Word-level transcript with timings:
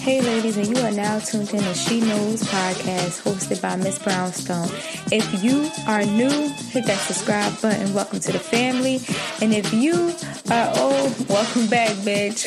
Hey, 0.00 0.22
ladies, 0.22 0.56
and 0.56 0.66
you 0.66 0.82
are 0.82 0.90
now 0.90 1.18
tuned 1.18 1.52
in 1.52 1.60
to 1.60 1.74
She 1.74 2.00
Knows 2.00 2.42
podcast 2.44 3.22
hosted 3.22 3.60
by 3.60 3.76
Miss 3.76 3.98
Brownstone. 3.98 4.70
If 5.12 5.44
you 5.44 5.70
are 5.86 6.02
new, 6.06 6.48
hit 6.70 6.86
that 6.86 6.98
subscribe 7.00 7.60
button. 7.60 7.92
Welcome 7.92 8.18
to 8.20 8.32
the 8.32 8.38
family. 8.38 9.00
And 9.42 9.52
if 9.52 9.74
you 9.74 10.14
are 10.50 10.72
old, 10.78 11.28
welcome 11.28 11.66
back, 11.66 11.90
bitch. 11.98 12.46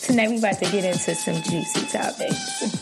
Tonight, 0.06 0.30
we're 0.30 0.38
about 0.38 0.58
to 0.60 0.70
get 0.70 0.84
into 0.86 1.14
some 1.14 1.42
juicy 1.42 1.86
topics. 1.88 2.74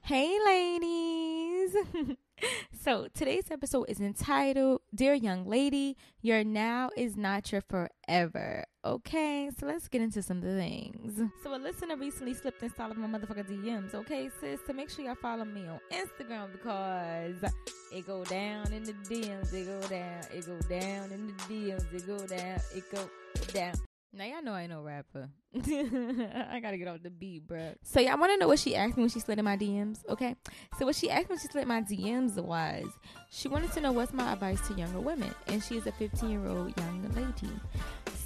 Hey, 0.00 0.38
ladies. 0.46 2.16
so, 2.82 3.08
today's 3.12 3.50
episode 3.50 3.84
is 3.90 4.00
entitled 4.00 4.80
Dear 4.94 5.12
Young 5.12 5.46
Lady, 5.46 5.98
Your 6.22 6.42
Now 6.42 6.88
is 6.96 7.14
Not 7.14 7.52
Your 7.52 7.60
Forever. 7.60 8.64
Okay, 8.82 9.50
so 9.58 9.66
let's 9.66 9.86
get 9.86 10.00
into 10.00 10.22
some 10.22 10.38
of 10.38 10.44
the 10.44 10.54
things. 10.54 11.20
So, 11.42 11.54
a 11.54 11.58
listener 11.58 11.96
recently 11.96 12.32
slipped 12.32 12.62
inside 12.62 12.90
of 12.90 12.96
my 12.96 13.06
motherfucker 13.06 13.46
DMs. 13.46 13.94
Okay, 13.94 14.30
sis, 14.40 14.60
so 14.66 14.72
make 14.72 14.88
sure 14.88 15.04
y'all 15.04 15.14
follow 15.14 15.44
me 15.44 15.66
on 15.68 15.78
Instagram 15.92 16.52
because 16.52 17.52
it 17.92 18.06
go 18.06 18.24
down 18.24 18.72
in 18.72 18.84
the 18.84 18.94
DMs, 18.94 19.52
it 19.52 19.66
go 19.66 19.86
down, 19.88 20.22
it 20.32 20.46
go 20.46 20.58
down 20.66 21.12
in 21.12 21.26
the 21.26 21.32
DMs, 21.42 21.92
it 21.92 22.06
go 22.06 22.26
down, 22.26 22.60
it 22.74 22.84
go 22.90 23.10
down. 23.52 23.74
Now 24.12 24.24
y'all 24.24 24.42
know 24.42 24.52
I 24.54 24.62
ain't 24.62 24.70
no 24.70 24.82
rapper. 24.82 25.28
I 25.54 26.58
gotta 26.60 26.76
get 26.76 26.88
off 26.88 27.00
the 27.00 27.10
beat, 27.10 27.46
bro. 27.46 27.74
So 27.84 28.00
y'all 28.00 28.18
want 28.18 28.32
to 28.32 28.38
know 28.38 28.48
what 28.48 28.58
she 28.58 28.74
asked 28.74 28.96
me 28.96 29.04
when 29.04 29.10
she 29.10 29.20
slid 29.20 29.38
in 29.38 29.44
my 29.44 29.56
DMs? 29.56 29.98
Okay. 30.08 30.34
So 30.78 30.86
what 30.86 30.96
she 30.96 31.08
asked 31.10 31.28
me 31.28 31.34
when 31.34 31.38
she 31.38 31.46
slid 31.46 31.68
my 31.68 31.82
DMs 31.82 32.34
was 32.42 32.86
she 33.30 33.46
wanted 33.46 33.70
to 33.72 33.80
know 33.80 33.92
what's 33.92 34.12
my 34.12 34.32
advice 34.32 34.66
to 34.66 34.74
younger 34.74 34.98
women, 34.98 35.32
and 35.46 35.62
she 35.62 35.76
is 35.76 35.86
a 35.86 35.92
15 35.92 36.28
year 36.28 36.44
old 36.48 36.76
young 36.76 37.08
lady. 37.14 37.54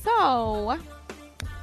So 0.03 0.79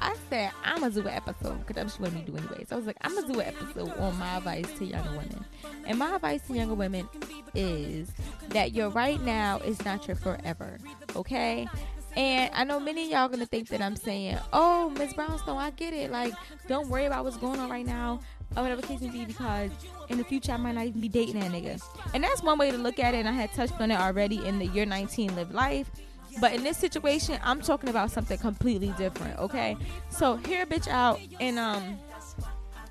I 0.00 0.16
said 0.30 0.52
I'm 0.64 0.80
gonna 0.80 0.94
do 0.94 1.00
an 1.00 1.08
episode 1.08 1.58
because 1.58 1.74
that's 1.74 1.98
what 1.98 2.10
she 2.10 2.14
wanted 2.14 2.14
me 2.14 2.20
to 2.20 2.30
do 2.30 2.36
anyway. 2.38 2.64
So 2.68 2.76
I 2.76 2.78
was 2.78 2.86
like, 2.86 2.98
I'm 3.00 3.16
gonna 3.16 3.32
do 3.32 3.40
an 3.40 3.48
episode 3.48 3.98
on 3.98 4.16
my 4.18 4.36
advice 4.36 4.70
to 4.78 4.84
younger 4.84 5.10
women, 5.10 5.44
and 5.84 5.98
my 5.98 6.14
advice 6.14 6.42
to 6.46 6.54
younger 6.54 6.74
women 6.74 7.08
is 7.56 8.12
that 8.50 8.72
your 8.72 8.88
right 8.90 9.20
now 9.22 9.58
is 9.58 9.84
not 9.84 10.06
your 10.06 10.16
forever. 10.16 10.78
Okay. 11.16 11.66
And 12.16 12.50
I 12.54 12.64
know 12.64 12.78
many 12.78 13.04
of 13.04 13.10
y'all 13.10 13.28
gonna 13.28 13.46
think 13.46 13.68
that 13.68 13.80
I'm 13.80 13.96
saying, 13.96 14.38
"Oh, 14.52 14.90
Miss 14.90 15.14
Brownstone, 15.14 15.58
I 15.58 15.70
get 15.70 15.94
it. 15.94 16.10
Like, 16.10 16.34
don't 16.68 16.88
worry 16.88 17.06
about 17.06 17.24
what's 17.24 17.38
going 17.38 17.58
on 17.58 17.70
right 17.70 17.86
now, 17.86 18.20
or 18.56 18.62
whatever 18.62 18.82
case 18.82 19.00
may 19.00 19.08
be, 19.08 19.24
because 19.24 19.70
in 20.08 20.18
the 20.18 20.24
future 20.24 20.52
I 20.52 20.56
might 20.58 20.74
not 20.74 20.86
even 20.86 21.00
be 21.00 21.08
dating 21.08 21.40
that 21.40 21.50
nigga." 21.50 21.82
And 22.12 22.22
that's 22.22 22.42
one 22.42 22.58
way 22.58 22.70
to 22.70 22.78
look 22.78 22.98
at 22.98 23.14
it. 23.14 23.18
And 23.18 23.28
I 23.28 23.32
had 23.32 23.52
touched 23.52 23.80
on 23.80 23.90
it 23.90 23.98
already 23.98 24.44
in 24.46 24.58
the 24.58 24.66
year 24.66 24.84
19 24.84 25.34
live 25.36 25.52
life. 25.52 25.90
But 26.40 26.54
in 26.54 26.62
this 26.64 26.78
situation, 26.78 27.38
I'm 27.42 27.60
talking 27.60 27.90
about 27.90 28.10
something 28.10 28.38
completely 28.38 28.94
different. 28.96 29.38
Okay, 29.38 29.76
so 30.10 30.36
hear 30.36 30.62
a 30.62 30.66
bitch 30.66 30.88
out 30.88 31.20
and 31.40 31.58
um 31.58 31.98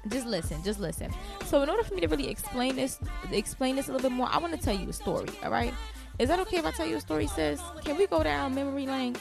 just 0.09 0.25
listen 0.25 0.63
just 0.63 0.79
listen 0.79 1.11
so 1.45 1.61
in 1.61 1.69
order 1.69 1.83
for 1.83 1.93
me 1.93 2.01
to 2.01 2.07
really 2.07 2.27
explain 2.27 2.75
this 2.75 2.99
explain 3.31 3.75
this 3.75 3.87
a 3.87 3.91
little 3.91 4.09
bit 4.09 4.15
more 4.15 4.27
i 4.31 4.37
want 4.39 4.51
to 4.51 4.59
tell 4.59 4.75
you 4.75 4.89
a 4.89 4.93
story 4.93 5.29
all 5.43 5.51
right 5.51 5.73
is 6.21 6.29
that 6.29 6.39
okay 6.39 6.57
if 6.57 6.65
I 6.67 6.71
tell 6.71 6.85
you 6.85 6.97
a 6.97 7.01
story, 7.01 7.25
sis? 7.25 7.59
Can 7.83 7.97
we 7.97 8.05
go 8.05 8.21
down 8.21 8.53
memory 8.53 8.85
lane 8.85 9.15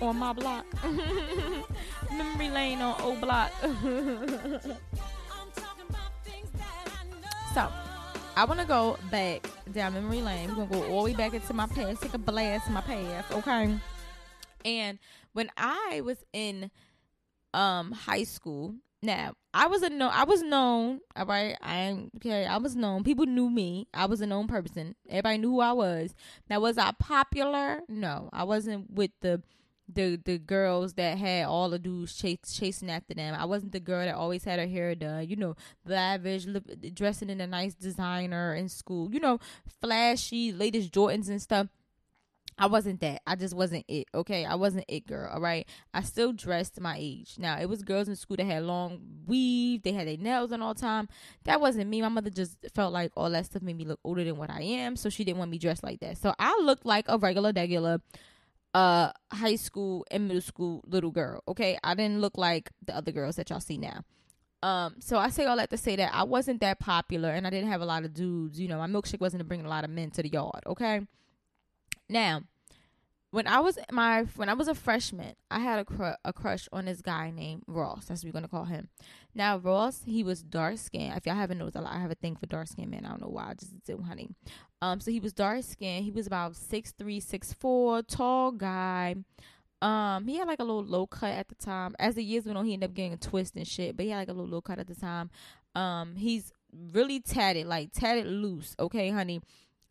on 0.00 0.16
my 0.16 0.32
block? 0.32 0.66
memory 2.12 2.50
lane 2.50 2.82
on 2.82 2.96
O 3.02 3.14
block. 3.20 3.52
so, 7.54 7.68
I 8.36 8.44
want 8.44 8.58
to 8.58 8.66
go 8.66 8.98
back 9.12 9.48
down 9.72 9.94
memory 9.94 10.20
lane. 10.20 10.48
We're 10.48 10.66
going 10.66 10.68
to 10.68 10.74
go 10.74 10.82
all 10.92 11.04
the 11.04 11.12
way 11.12 11.16
back 11.16 11.34
into 11.34 11.54
my 11.54 11.68
past, 11.68 12.02
take 12.02 12.14
a 12.14 12.18
blast 12.18 12.66
in 12.66 12.72
my 12.72 12.80
past, 12.80 13.30
okay? 13.30 13.78
And 14.64 14.98
when 15.34 15.52
I 15.56 16.00
was 16.04 16.24
in 16.32 16.72
um 17.54 17.92
high 17.92 18.24
school, 18.24 18.74
now, 19.02 19.34
I 19.58 19.66
was 19.66 19.82
a 19.82 19.90
no 19.90 20.08
I 20.08 20.22
was 20.22 20.40
known, 20.40 21.00
all 21.16 21.26
right. 21.26 21.56
I'm 21.60 22.12
okay, 22.16 22.46
I 22.46 22.58
was 22.58 22.76
known. 22.76 23.02
People 23.02 23.26
knew 23.26 23.50
me. 23.50 23.88
I 23.92 24.06
was 24.06 24.20
a 24.20 24.26
known 24.26 24.46
person. 24.46 24.94
Everybody 25.08 25.38
knew 25.38 25.50
who 25.50 25.60
I 25.60 25.72
was. 25.72 26.14
Now 26.48 26.60
was 26.60 26.78
I 26.78 26.92
popular? 26.92 27.80
No. 27.88 28.30
I 28.32 28.44
wasn't 28.44 28.88
with 28.88 29.10
the 29.20 29.42
the 29.92 30.20
the 30.24 30.38
girls 30.38 30.94
that 30.94 31.18
had 31.18 31.46
all 31.46 31.70
the 31.70 31.78
dudes 31.80 32.14
chase, 32.16 32.38
chasing 32.52 32.88
after 32.88 33.14
them. 33.14 33.34
I 33.36 33.46
wasn't 33.46 33.72
the 33.72 33.80
girl 33.80 34.04
that 34.04 34.14
always 34.14 34.44
had 34.44 34.60
her 34.60 34.66
hair 34.68 34.94
done, 34.94 35.28
you 35.28 35.34
know, 35.34 35.56
lavish, 35.84 36.46
dressing 36.94 37.28
in 37.28 37.40
a 37.40 37.46
nice 37.48 37.74
designer 37.74 38.54
in 38.54 38.68
school, 38.68 39.12
you 39.12 39.18
know, 39.18 39.40
flashy, 39.80 40.52
latest 40.52 40.92
Jordans 40.92 41.28
and 41.28 41.42
stuff. 41.42 41.66
I 42.58 42.66
wasn't 42.66 43.00
that. 43.00 43.22
I 43.26 43.36
just 43.36 43.54
wasn't 43.54 43.84
it. 43.88 44.08
Okay. 44.12 44.44
I 44.44 44.56
wasn't 44.56 44.84
it 44.88 45.06
girl. 45.06 45.30
All 45.32 45.40
right. 45.40 45.66
I 45.94 46.02
still 46.02 46.32
dressed 46.32 46.80
my 46.80 46.96
age. 46.98 47.36
Now 47.38 47.58
it 47.58 47.66
was 47.66 47.82
girls 47.82 48.08
in 48.08 48.16
school 48.16 48.36
that 48.36 48.46
had 48.46 48.64
long 48.64 49.00
weave. 49.26 49.82
They 49.82 49.92
had 49.92 50.08
their 50.08 50.16
nails 50.16 50.52
on 50.52 50.60
all 50.60 50.74
the 50.74 50.80
time. 50.80 51.08
That 51.44 51.60
wasn't 51.60 51.88
me. 51.88 52.02
My 52.02 52.08
mother 52.08 52.30
just 52.30 52.56
felt 52.74 52.92
like 52.92 53.12
all 53.16 53.30
that 53.30 53.46
stuff 53.46 53.62
made 53.62 53.76
me 53.76 53.84
look 53.84 54.00
older 54.02 54.24
than 54.24 54.36
what 54.36 54.50
I 54.50 54.62
am. 54.62 54.96
So 54.96 55.08
she 55.08 55.24
didn't 55.24 55.38
want 55.38 55.50
me 55.50 55.58
dressed 55.58 55.84
like 55.84 56.00
that. 56.00 56.18
So 56.18 56.34
I 56.38 56.58
looked 56.62 56.84
like 56.84 57.06
a 57.08 57.16
regular, 57.16 57.52
regular, 57.54 58.00
uh, 58.74 59.12
high 59.32 59.56
school 59.56 60.04
and 60.10 60.26
middle 60.26 60.42
school 60.42 60.82
little 60.86 61.10
girl. 61.12 61.42
Okay. 61.46 61.78
I 61.84 61.94
didn't 61.94 62.20
look 62.20 62.36
like 62.36 62.70
the 62.84 62.96
other 62.96 63.12
girls 63.12 63.36
that 63.36 63.50
y'all 63.50 63.60
see 63.60 63.78
now. 63.78 64.02
Um, 64.60 64.96
so 64.98 65.18
I 65.18 65.28
say 65.28 65.44
all 65.44 65.56
that 65.56 65.70
to 65.70 65.76
say 65.76 65.94
that 65.94 66.12
I 66.12 66.24
wasn't 66.24 66.60
that 66.62 66.80
popular 66.80 67.30
and 67.30 67.46
I 67.46 67.50
didn't 67.50 67.70
have 67.70 67.80
a 67.80 67.86
lot 67.86 68.04
of 68.04 68.12
dudes. 68.12 68.58
You 68.58 68.66
know, 68.66 68.78
my 68.78 68.88
milkshake 68.88 69.20
wasn't 69.20 69.46
bringing 69.46 69.66
a 69.66 69.70
lot 69.70 69.84
of 69.84 69.90
men 69.90 70.10
to 70.12 70.22
the 70.22 70.28
yard. 70.28 70.64
Okay. 70.66 71.06
Now, 72.08 72.42
when 73.30 73.46
I 73.46 73.60
was 73.60 73.78
my 73.92 74.22
when 74.36 74.48
I 74.48 74.54
was 74.54 74.68
a 74.68 74.74
freshman, 74.74 75.34
I 75.50 75.58
had 75.58 75.78
a 75.78 75.84
cr- 75.84 76.18
a 76.24 76.32
crush 76.32 76.68
on 76.72 76.86
this 76.86 77.02
guy 77.02 77.30
named 77.30 77.62
Ross. 77.66 78.06
That's 78.06 78.22
what 78.24 78.28
we're 78.28 78.32
gonna 78.32 78.48
call 78.48 78.64
him. 78.64 78.88
Now 79.34 79.58
Ross, 79.58 80.02
he 80.06 80.22
was 80.22 80.42
dark 80.42 80.78
skinned. 80.78 81.14
If 81.16 81.26
y'all 81.26 81.34
haven't 81.34 81.58
noticed, 81.58 81.76
I 81.76 81.98
have 81.98 82.10
a 82.10 82.14
thing 82.14 82.36
for 82.36 82.46
dark 82.46 82.68
skinned 82.68 82.90
men. 82.90 83.04
I 83.04 83.10
don't 83.10 83.20
know 83.20 83.28
why. 83.28 83.50
I 83.50 83.54
just 83.54 83.84
do, 83.84 84.02
honey. 84.06 84.30
Um, 84.80 85.00
so 85.00 85.10
he 85.10 85.20
was 85.20 85.34
dark 85.34 85.62
skinned. 85.64 86.04
He 86.04 86.10
was 86.10 86.26
about 86.26 86.56
six 86.56 86.92
three, 86.92 87.20
six 87.20 87.52
four, 87.52 88.02
tall 88.02 88.52
guy. 88.52 89.16
Um, 89.82 90.26
he 90.26 90.36
had 90.36 90.48
like 90.48 90.58
a 90.58 90.64
little 90.64 90.84
low 90.84 91.06
cut 91.06 91.32
at 91.32 91.48
the 91.48 91.54
time. 91.54 91.94
As 91.98 92.14
the 92.14 92.24
years 92.24 92.46
went 92.46 92.56
on, 92.56 92.64
he 92.64 92.72
ended 92.72 92.90
up 92.90 92.94
getting 92.94 93.12
a 93.12 93.18
twist 93.18 93.56
and 93.56 93.66
shit. 93.66 93.96
But 93.96 94.04
he 94.04 94.10
had 94.10 94.18
like 94.18 94.28
a 94.28 94.32
little 94.32 94.48
low 94.48 94.62
cut 94.62 94.78
at 94.78 94.86
the 94.88 94.94
time. 94.94 95.30
Um, 95.74 96.16
he's 96.16 96.52
really 96.92 97.20
tatted, 97.20 97.66
like 97.66 97.92
tatted 97.92 98.26
loose. 98.26 98.74
Okay, 98.80 99.10
honey. 99.10 99.40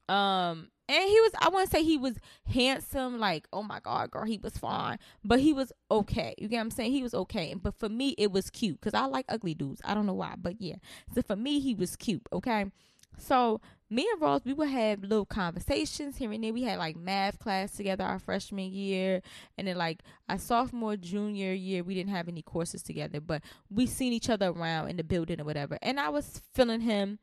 Um, 0.10 0.70
and 0.90 1.04
he 1.10 1.20
was 1.22 1.32
I 1.40 1.50
wouldn't 1.50 1.72
say 1.72 1.84
he 1.84 1.98
was 1.98 2.16
handsome, 2.46 3.20
like, 3.20 3.48
oh 3.52 3.64
my 3.64 3.80
god, 3.80 4.12
girl, 4.12 4.26
he 4.26 4.38
was 4.38 4.58
fine. 4.58 4.98
But 5.24 5.40
he 5.40 5.54
was 5.54 5.72
okay. 5.92 6.34
You 6.38 6.48
get 6.48 6.58
what 6.58 6.62
I'm 6.64 6.72
saying? 6.72 6.92
He 6.92 7.04
was 7.04 7.14
okay. 7.14 7.54
But 7.54 7.76
for 7.76 7.90
me, 7.90 8.16
it 8.18 8.32
was 8.32 8.50
cute. 8.50 8.80
Cause 8.82 8.94
I 8.94 9.06
like 9.06 9.26
ugly 9.30 9.54
dudes. 9.54 9.82
I 9.84 9.94
don't 9.94 10.06
know 10.06 10.14
why, 10.14 10.36
but 10.38 10.62
yeah. 10.62 10.76
So 11.14 11.22
for 11.22 11.36
me, 11.36 11.60
he 11.60 11.74
was 11.76 11.96
cute, 11.96 12.28
okay? 12.32 12.72
So 13.18 13.62
me 13.90 14.08
and 14.12 14.22
Ross, 14.22 14.42
we 14.44 14.54
would 14.54 14.70
have 14.70 15.02
little 15.02 15.26
conversations 15.26 16.18
here 16.18 16.32
and 16.32 16.44
there. 16.44 16.54
We 16.54 16.64
had 16.64 16.78
like 16.78 16.98
math 16.98 17.40
class 17.40 17.72
together 17.72 18.04
our 18.04 18.20
freshman 18.20 18.72
year, 18.72 19.22
and 19.58 19.68
then 19.68 19.78
like 19.78 20.04
our 20.28 20.38
sophomore, 20.38 20.98
junior 20.98 21.54
year, 21.54 21.84
we 21.84 21.96
didn't 21.96 22.12
have 22.12 22.28
any 22.28 22.42
courses 22.42 22.84
together, 22.84 23.22
but 23.22 23.42
we 23.70 23.86
seen 23.86 24.14
each 24.14 24.30
other 24.30 24.48
around 24.50 24.90
in 24.90 24.98
the 24.98 25.04
building 25.04 25.40
or 25.40 25.46
whatever. 25.46 25.78
And 25.82 26.00
I 26.00 26.10
was 26.10 26.42
feeling 26.54 26.82
him 26.82 27.20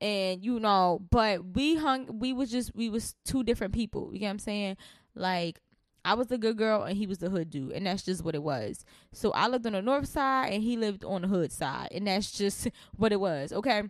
and 0.00 0.44
you 0.44 0.58
know 0.58 1.00
but 1.10 1.54
we 1.54 1.76
hung 1.76 2.18
we 2.18 2.32
was 2.32 2.50
just 2.50 2.74
we 2.74 2.88
was 2.88 3.14
two 3.24 3.42
different 3.42 3.74
people 3.74 4.10
you 4.12 4.18
get 4.18 4.26
what 4.26 4.30
i'm 4.30 4.38
saying? 4.38 4.76
Like 5.14 5.60
i 6.04 6.14
was 6.14 6.28
the 6.28 6.38
good 6.38 6.56
girl 6.56 6.82
and 6.82 6.96
he 6.96 7.06
was 7.06 7.18
the 7.18 7.28
hood 7.28 7.50
dude 7.50 7.72
and 7.72 7.86
that's 7.86 8.02
just 8.02 8.24
what 8.24 8.34
it 8.34 8.42
was. 8.42 8.84
So 9.12 9.32
i 9.32 9.48
lived 9.48 9.66
on 9.66 9.72
the 9.72 9.82
north 9.82 10.06
side 10.06 10.52
and 10.52 10.62
he 10.62 10.76
lived 10.76 11.04
on 11.04 11.22
the 11.22 11.28
hood 11.28 11.52
side 11.52 11.88
and 11.92 12.06
that's 12.06 12.32
just 12.32 12.68
what 12.96 13.12
it 13.12 13.20
was 13.20 13.52
okay? 13.52 13.82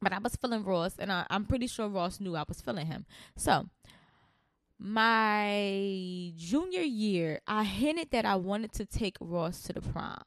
But 0.00 0.12
i 0.12 0.18
was 0.18 0.36
feeling 0.36 0.64
ross 0.64 0.94
and 0.98 1.10
I, 1.10 1.26
i'm 1.30 1.44
pretty 1.44 1.66
sure 1.66 1.88
ross 1.88 2.20
knew 2.20 2.36
i 2.36 2.44
was 2.46 2.60
feeling 2.60 2.86
him. 2.86 3.06
So 3.36 3.68
my 4.78 6.32
junior 6.36 6.82
year 6.82 7.40
i 7.46 7.62
hinted 7.64 8.10
that 8.10 8.24
i 8.24 8.34
wanted 8.34 8.72
to 8.72 8.84
take 8.84 9.16
ross 9.20 9.62
to 9.62 9.72
the 9.72 9.80
prom 9.80 10.22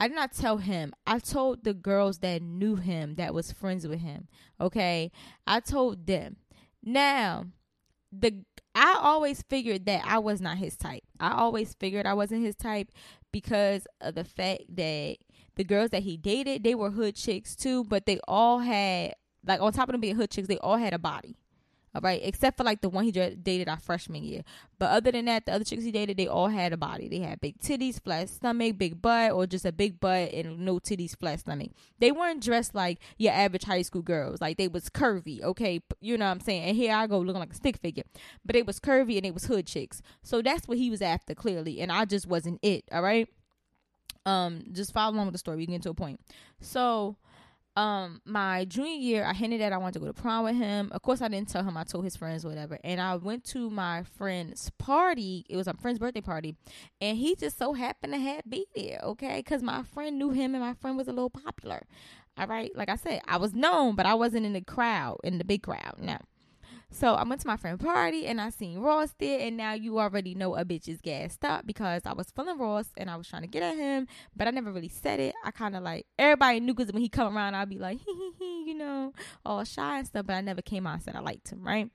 I 0.00 0.08
did 0.08 0.16
not 0.16 0.32
tell 0.32 0.58
him. 0.58 0.92
I 1.06 1.18
told 1.18 1.64
the 1.64 1.74
girls 1.74 2.18
that 2.18 2.42
knew 2.42 2.76
him, 2.76 3.14
that 3.16 3.34
was 3.34 3.52
friends 3.52 3.86
with 3.86 4.00
him. 4.00 4.26
Okay. 4.60 5.12
I 5.46 5.60
told 5.60 6.06
them. 6.06 6.36
Now, 6.82 7.46
the 8.10 8.44
I 8.74 8.98
always 9.00 9.42
figured 9.42 9.86
that 9.86 10.02
I 10.04 10.18
was 10.18 10.40
not 10.40 10.58
his 10.58 10.76
type. 10.76 11.02
I 11.20 11.32
always 11.32 11.74
figured 11.74 12.06
I 12.06 12.14
wasn't 12.14 12.44
his 12.44 12.56
type 12.56 12.90
because 13.32 13.86
of 14.00 14.14
the 14.14 14.24
fact 14.24 14.62
that 14.76 15.16
the 15.56 15.64
girls 15.64 15.90
that 15.90 16.02
he 16.02 16.16
dated, 16.16 16.64
they 16.64 16.74
were 16.74 16.90
hood 16.90 17.14
chicks 17.14 17.54
too, 17.54 17.84
but 17.84 18.06
they 18.06 18.18
all 18.26 18.60
had 18.60 19.14
like 19.46 19.60
on 19.60 19.72
top 19.72 19.88
of 19.88 19.92
them 19.92 20.00
being 20.00 20.16
hood 20.16 20.30
chicks, 20.30 20.48
they 20.48 20.58
all 20.58 20.76
had 20.76 20.94
a 20.94 20.98
body. 20.98 21.36
All 21.94 22.00
right, 22.00 22.20
except 22.24 22.56
for 22.56 22.64
like 22.64 22.80
the 22.80 22.88
one 22.88 23.04
he 23.04 23.12
dated 23.12 23.68
our 23.68 23.78
freshman 23.78 24.24
year. 24.24 24.42
But 24.78 24.92
other 24.92 25.12
than 25.12 25.26
that, 25.26 25.44
the 25.44 25.52
other 25.52 25.64
chicks 25.64 25.84
he 25.84 25.92
dated, 25.92 26.16
they 26.16 26.26
all 26.26 26.48
had 26.48 26.72
a 26.72 26.78
body. 26.78 27.06
They 27.06 27.18
had 27.18 27.40
big 27.40 27.58
titties, 27.58 28.02
flat 28.02 28.30
stomach, 28.30 28.78
big 28.78 29.02
butt, 29.02 29.32
or 29.32 29.46
just 29.46 29.66
a 29.66 29.72
big 29.72 30.00
butt 30.00 30.32
and 30.32 30.60
no 30.60 30.78
titties, 30.78 31.14
flat 31.18 31.40
stomach. 31.40 31.70
They 31.98 32.10
weren't 32.10 32.42
dressed 32.42 32.74
like 32.74 32.98
your 33.18 33.34
average 33.34 33.64
high 33.64 33.82
school 33.82 34.00
girls. 34.00 34.40
Like 34.40 34.56
they 34.56 34.68
was 34.68 34.88
curvy, 34.88 35.42
okay? 35.42 35.82
You 36.00 36.16
know 36.16 36.24
what 36.24 36.30
I'm 36.30 36.40
saying? 36.40 36.62
And 36.62 36.76
here 36.76 36.94
I 36.94 37.06
go 37.06 37.18
looking 37.18 37.40
like 37.40 37.52
a 37.52 37.56
stick 37.56 37.76
figure. 37.76 38.04
But 38.42 38.56
it 38.56 38.66
was 38.66 38.80
curvy 38.80 39.18
and 39.18 39.26
it 39.26 39.34
was 39.34 39.44
hood 39.44 39.66
chicks. 39.66 40.00
So 40.22 40.40
that's 40.40 40.66
what 40.66 40.78
he 40.78 40.88
was 40.88 41.02
after, 41.02 41.34
clearly. 41.34 41.80
And 41.80 41.92
I 41.92 42.06
just 42.06 42.26
wasn't 42.26 42.58
it, 42.62 42.84
all 42.90 43.02
right? 43.02 43.28
Um, 44.24 44.64
just 44.72 44.94
follow 44.94 45.14
along 45.14 45.26
with 45.26 45.34
the 45.34 45.38
story. 45.38 45.58
We 45.58 45.66
get 45.66 45.82
to 45.82 45.90
a 45.90 45.94
point. 45.94 46.20
So 46.60 47.16
um 47.76 48.20
my 48.26 48.66
junior 48.66 48.92
year 48.92 49.24
i 49.24 49.32
hinted 49.32 49.60
that 49.60 49.72
i 49.72 49.78
wanted 49.78 49.94
to 49.94 50.00
go 50.00 50.06
to 50.06 50.12
prom 50.12 50.44
with 50.44 50.56
him. 50.56 50.90
Of 50.92 51.02
course 51.02 51.22
i 51.22 51.28
didn't 51.28 51.48
tell 51.48 51.64
him. 51.64 51.76
I 51.76 51.84
told 51.84 52.04
his 52.04 52.16
friends 52.16 52.44
whatever. 52.44 52.78
And 52.84 53.00
i 53.00 53.16
went 53.16 53.44
to 53.46 53.70
my 53.70 54.02
friend's 54.02 54.70
party. 54.78 55.46
It 55.48 55.56
was 55.56 55.66
a 55.66 55.74
friend's 55.74 55.98
birthday 55.98 56.20
party. 56.20 56.54
And 57.00 57.16
he 57.16 57.34
just 57.34 57.58
so 57.58 57.72
happened 57.72 58.12
to 58.12 58.18
have 58.18 58.42
be 58.48 58.66
there 58.74 59.00
okay? 59.04 59.38
Because 59.38 59.62
my 59.62 59.82
friend 59.82 60.18
knew 60.18 60.30
him 60.30 60.54
and 60.54 60.62
my 60.62 60.74
friend 60.74 60.96
was 60.96 61.08
a 61.08 61.12
little 61.12 61.30
popular 61.30 61.86
all 62.38 62.46
right? 62.46 62.70
Like 62.76 62.90
i 62.90 62.96
said 62.96 63.20
i 63.26 63.38
was 63.38 63.54
known 63.54 63.96
but 63.96 64.06
i 64.06 64.14
wasn't 64.14 64.44
in 64.46 64.52
the 64.52 64.60
crowd 64.60 65.18
in 65.24 65.38
the 65.38 65.44
big 65.44 65.62
crowd. 65.62 65.96
Now 65.98 66.18
so 66.92 67.14
I 67.14 67.24
went 67.24 67.40
to 67.40 67.46
my 67.46 67.56
friend 67.56 67.80
party 67.80 68.26
and 68.26 68.40
I 68.40 68.50
seen 68.50 68.78
Ross 68.78 69.14
there, 69.18 69.40
and 69.40 69.56
now 69.56 69.72
you 69.72 69.98
already 69.98 70.34
know 70.34 70.54
a 70.54 70.64
bitch 70.64 70.88
is 70.88 71.00
gassed 71.00 71.44
up 71.44 71.66
because 71.66 72.02
I 72.04 72.12
was 72.12 72.30
feeling 72.30 72.58
Ross 72.58 72.88
and 72.96 73.10
I 73.10 73.16
was 73.16 73.26
trying 73.26 73.42
to 73.42 73.48
get 73.48 73.62
at 73.62 73.76
him, 73.76 74.06
but 74.36 74.46
I 74.46 74.50
never 74.50 74.70
really 74.70 74.88
said 74.88 75.18
it. 75.18 75.34
I 75.44 75.50
kind 75.50 75.74
of 75.74 75.82
like 75.82 76.06
everybody 76.18 76.60
knew 76.60 76.74
because 76.74 76.92
when 76.92 77.02
he 77.02 77.08
come 77.08 77.36
around, 77.36 77.54
I'd 77.54 77.68
be 77.68 77.78
like, 77.78 77.98
hee 78.06 78.14
hee 78.14 78.32
hee, 78.38 78.64
you 78.68 78.74
know, 78.74 79.12
all 79.44 79.64
shy 79.64 79.98
and 79.98 80.06
stuff, 80.06 80.26
but 80.26 80.34
I 80.34 80.40
never 80.40 80.62
came 80.62 80.86
out 80.86 80.94
and 80.94 81.02
said 81.02 81.16
I 81.16 81.20
liked 81.20 81.50
him, 81.50 81.66
right? 81.66 81.90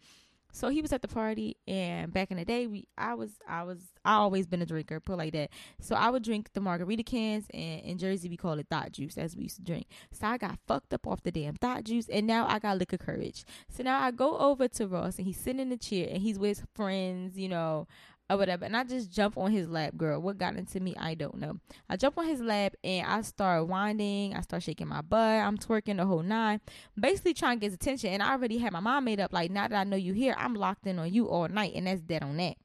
So 0.52 0.70
he 0.70 0.82
was 0.82 0.92
at 0.92 1.02
the 1.02 1.08
party, 1.08 1.58
and 1.68 2.12
back 2.12 2.32
in 2.32 2.38
the 2.38 2.46
day, 2.46 2.68
we 2.68 2.88
I 2.98 3.14
was 3.14 3.32
I 3.48 3.64
was 3.64 3.80
I 4.04 4.14
always 4.16 4.48
been 4.48 4.62
a 4.62 4.66
drinker, 4.66 5.00
put 5.00 5.18
like 5.18 5.34
that. 5.34 5.50
So 5.80 5.96
I 5.96 6.10
would 6.10 6.24
drink 6.24 6.50
the 6.54 6.62
margarita 6.62 7.04
cans, 7.04 7.46
and 7.54 7.82
in 7.82 7.98
Jersey 7.98 8.30
we 8.30 8.38
call 8.38 8.58
it 8.60 8.68
thought 8.70 8.92
juice, 8.92 9.18
as 9.18 9.36
we 9.36 9.44
used 9.44 9.58
to 9.58 9.64
drink. 9.64 9.88
So 10.12 10.28
I 10.28 10.38
got 10.38 10.58
fucked 10.68 10.94
up 10.94 11.06
off 11.06 11.22
the 11.24 11.32
damn 11.32 11.56
thought 11.56 11.84
juice, 11.84 12.08
and 12.10 12.26
now 12.26 12.48
I 12.48 12.60
got 12.60 12.78
liquor 12.78 12.98
courage. 12.98 13.46
So 13.70 13.84
now 13.84 14.02
I 14.02 14.12
go 14.12 14.38
over 14.38 14.68
to 14.68 14.88
Ross, 14.88 15.18
and 15.18 15.28
he's 15.28 15.38
sitting 15.38 15.60
in 15.62 15.70
the 15.70 15.78
chair, 15.78 16.08
and 16.12 16.22
he's 16.22 16.40
with 16.40 16.66
friends, 16.74 17.38
you 17.38 17.50
know, 17.50 17.88
or 18.30 18.38
whatever. 18.38 18.66
And 18.66 18.76
I 18.76 18.84
just 18.84 19.12
jump 19.12 19.38
on 19.38 19.52
his 19.52 19.70
lap, 19.70 19.96
girl. 19.98 20.22
What 20.22 20.38
got 20.38 20.56
into 20.56 20.80
me, 20.80 20.96
I 20.98 21.14
don't 21.14 21.38
know. 21.38 21.60
I 21.90 21.96
jump 21.96 22.18
on 22.18 22.26
his 22.26 22.42
lap 22.42 22.76
and 22.84 23.08
I 23.08 23.22
start 23.22 23.68
winding. 23.68 24.36
I 24.36 24.42
start 24.42 24.64
shaking 24.64 24.88
my 24.88 25.02
butt. 25.02 25.20
I'm 25.20 25.58
twerking 25.58 25.98
the 25.98 26.06
whole 26.06 26.24
nine, 26.24 26.62
basically 27.00 27.34
trying 27.34 27.58
to 27.58 27.62
get 27.62 27.68
his 27.68 27.76
attention. 27.76 28.12
And 28.12 28.24
I 28.24 28.32
already 28.32 28.58
had 28.58 28.74
my 28.74 28.80
mind 28.80 29.06
made 29.06 29.20
up. 29.20 29.34
Like 29.34 29.52
now 29.52 29.68
that 29.68 29.78
I 29.78 29.84
know 29.84 29.98
you 29.98 30.14
here, 30.14 30.36
I'm 30.38 30.54
locked 30.54 30.88
in 30.88 31.00
on 31.00 31.14
you 31.14 31.28
all 31.28 31.48
night, 31.48 31.74
and 31.76 31.88
that's 31.88 32.02
dead 32.02 32.24
on 32.24 32.38
that. 32.38 32.58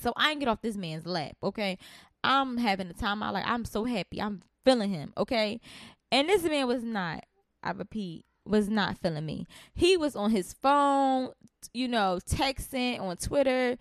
So 0.00 0.12
I 0.16 0.32
ain't 0.32 0.40
get 0.40 0.48
off 0.48 0.60
this 0.60 0.76
man's 0.76 1.06
lap. 1.06 1.36
Okay, 1.42 1.78
I'm 2.24 2.56
having 2.56 2.88
a 2.88 2.94
time. 2.94 3.22
I 3.22 3.30
like. 3.30 3.46
I'm 3.46 3.64
so 3.64 3.84
happy. 3.84 4.20
I'm 4.20 4.42
feeling 4.64 4.90
him. 4.90 5.12
Okay, 5.16 5.60
and 6.10 6.28
this 6.28 6.42
man 6.42 6.66
was 6.66 6.82
not. 6.82 7.24
I 7.62 7.70
repeat, 7.70 8.24
was 8.44 8.68
not 8.68 8.98
feeling 8.98 9.24
me. 9.24 9.46
He 9.74 9.96
was 9.96 10.16
on 10.16 10.30
his 10.30 10.52
phone, 10.52 11.30
you 11.72 11.88
know, 11.88 12.18
texting 12.28 13.00
on 13.00 13.16
Twitter, 13.16 13.76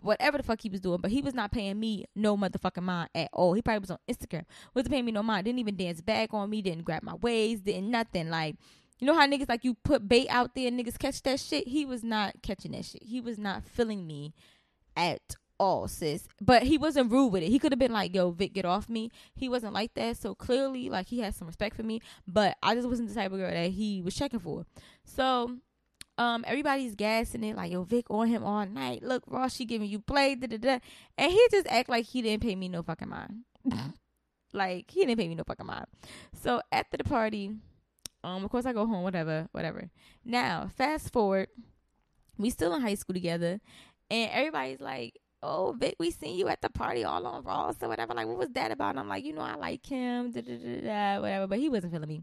whatever 0.00 0.38
the 0.38 0.44
fuck 0.44 0.60
he 0.60 0.68
was 0.68 0.80
doing, 0.80 1.00
but 1.00 1.10
he 1.10 1.22
was 1.22 1.34
not 1.34 1.52
paying 1.52 1.78
me 1.78 2.04
no 2.14 2.36
motherfucking 2.36 2.82
mind 2.82 3.10
at 3.14 3.28
all. 3.32 3.54
He 3.54 3.62
probably 3.62 3.80
was 3.80 3.90
on 3.90 3.98
Instagram, 4.08 4.44
wasn't 4.74 4.92
paying 4.92 5.04
me 5.04 5.12
no 5.12 5.22
mind. 5.22 5.44
Didn't 5.44 5.58
even 5.58 5.76
dance 5.76 6.00
back 6.00 6.32
on 6.32 6.50
me. 6.50 6.62
Didn't 6.62 6.84
grab 6.84 7.02
my 7.02 7.14
waist. 7.14 7.64
Didn't 7.64 7.90
nothing. 7.90 8.30
Like, 8.30 8.56
you 8.98 9.06
know 9.06 9.14
how 9.14 9.26
niggas 9.26 9.48
like 9.48 9.64
you 9.64 9.74
put 9.74 10.08
bait 10.08 10.28
out 10.28 10.54
there 10.54 10.68
and 10.68 10.78
niggas 10.78 10.98
catch 10.98 11.22
that 11.22 11.40
shit. 11.40 11.68
He 11.68 11.84
was 11.84 12.02
not 12.02 12.42
catching 12.42 12.72
that 12.72 12.84
shit. 12.84 13.02
He 13.02 13.20
was 13.20 13.38
not 13.38 13.64
feeling 13.64 14.06
me 14.06 14.32
at 14.96 15.36
all, 15.58 15.88
sis. 15.88 16.28
But 16.40 16.62
he 16.64 16.78
wasn't 16.78 17.10
rude 17.10 17.28
with 17.28 17.42
it. 17.42 17.50
He 17.50 17.58
could 17.58 17.72
have 17.72 17.78
been 17.78 17.92
like, 17.92 18.14
"Yo, 18.14 18.30
Vic, 18.30 18.54
get 18.54 18.64
off 18.64 18.88
me." 18.88 19.10
He 19.34 19.48
wasn't 19.48 19.74
like 19.74 19.94
that. 19.94 20.16
So 20.16 20.34
clearly, 20.34 20.88
like 20.88 21.08
he 21.08 21.20
has 21.20 21.36
some 21.36 21.46
respect 21.46 21.76
for 21.76 21.82
me. 21.82 22.00
But 22.26 22.56
I 22.62 22.74
just 22.74 22.88
wasn't 22.88 23.08
the 23.08 23.14
type 23.14 23.32
of 23.32 23.38
girl 23.38 23.50
that 23.50 23.70
he 23.70 24.02
was 24.02 24.14
checking 24.14 24.40
for. 24.40 24.64
So 25.04 25.58
um, 26.18 26.44
everybody's 26.46 26.94
gassing 26.94 27.44
it 27.44 27.56
like, 27.56 27.72
yo, 27.72 27.82
Vic 27.84 28.06
on 28.10 28.28
him 28.28 28.42
all 28.42 28.64
night. 28.66 29.02
Look, 29.02 29.22
Ross, 29.26 29.54
she 29.54 29.64
giving 29.64 29.88
you 29.88 29.98
play, 29.98 30.34
da 30.34 30.46
da 30.46 30.56
da. 30.56 30.78
And 31.18 31.32
he 31.32 31.46
just 31.50 31.66
act 31.68 31.88
like 31.88 32.06
he 32.06 32.22
didn't 32.22 32.42
pay 32.42 32.54
me 32.54 32.68
no 32.68 32.82
fucking 32.82 33.08
mind. 33.08 33.44
like 34.52 34.90
he 34.90 35.04
didn't 35.04 35.18
pay 35.18 35.28
me 35.28 35.34
no 35.34 35.44
fucking 35.46 35.66
mind. 35.66 35.86
So 36.42 36.62
after 36.72 36.96
the 36.96 37.04
party, 37.04 37.52
um, 38.24 38.44
of 38.44 38.50
course 38.50 38.66
I 38.66 38.72
go 38.72 38.86
home, 38.86 39.02
whatever, 39.02 39.48
whatever. 39.52 39.90
Now, 40.24 40.70
fast 40.76 41.12
forward, 41.12 41.48
we 42.38 42.50
still 42.50 42.74
in 42.74 42.82
high 42.82 42.94
school 42.94 43.14
together, 43.14 43.60
and 44.10 44.30
everybody's 44.32 44.80
like, 44.80 45.20
oh, 45.42 45.76
Vic, 45.78 45.96
we 45.98 46.10
seen 46.10 46.36
you 46.36 46.48
at 46.48 46.60
the 46.60 46.70
party 46.70 47.04
all 47.04 47.26
on 47.26 47.44
Ross 47.44 47.76
or 47.80 47.88
whatever. 47.88 48.14
Like, 48.14 48.26
what 48.26 48.38
was 48.38 48.50
that 48.50 48.70
about? 48.70 48.90
And 48.90 49.00
I'm 49.00 49.08
like, 49.08 49.24
you 49.24 49.32
know, 49.32 49.42
I 49.42 49.54
like 49.54 49.86
him, 49.86 50.32
da, 50.32 50.40
da, 50.40 50.56
da, 50.56 50.80
da, 50.80 51.20
whatever. 51.20 51.46
But 51.46 51.58
he 51.58 51.68
wasn't 51.68 51.92
feeling 51.92 52.08
me. 52.08 52.22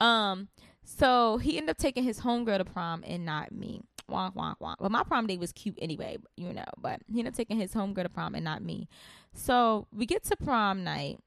Um, 0.00 0.48
so 0.84 1.38
he 1.38 1.56
ended 1.56 1.70
up 1.70 1.78
taking 1.78 2.04
his 2.04 2.20
homegirl 2.20 2.58
to 2.58 2.64
prom 2.64 3.04
and 3.06 3.24
not 3.24 3.52
me. 3.52 3.82
Wonk, 4.10 4.34
wonk, 4.34 4.56
wonk. 4.60 4.76
But 4.80 4.90
my 4.90 5.04
prom 5.04 5.26
date 5.26 5.38
was 5.38 5.52
cute 5.52 5.78
anyway, 5.80 6.16
you 6.36 6.52
know. 6.52 6.64
But 6.78 7.00
he 7.06 7.20
ended 7.20 7.34
up 7.34 7.36
taking 7.36 7.58
his 7.58 7.72
homegirl 7.72 8.02
to 8.02 8.08
prom 8.08 8.34
and 8.34 8.44
not 8.44 8.62
me. 8.62 8.88
So 9.34 9.86
we 9.92 10.06
get 10.06 10.24
to 10.24 10.36
prom 10.36 10.82
night, 10.82 11.20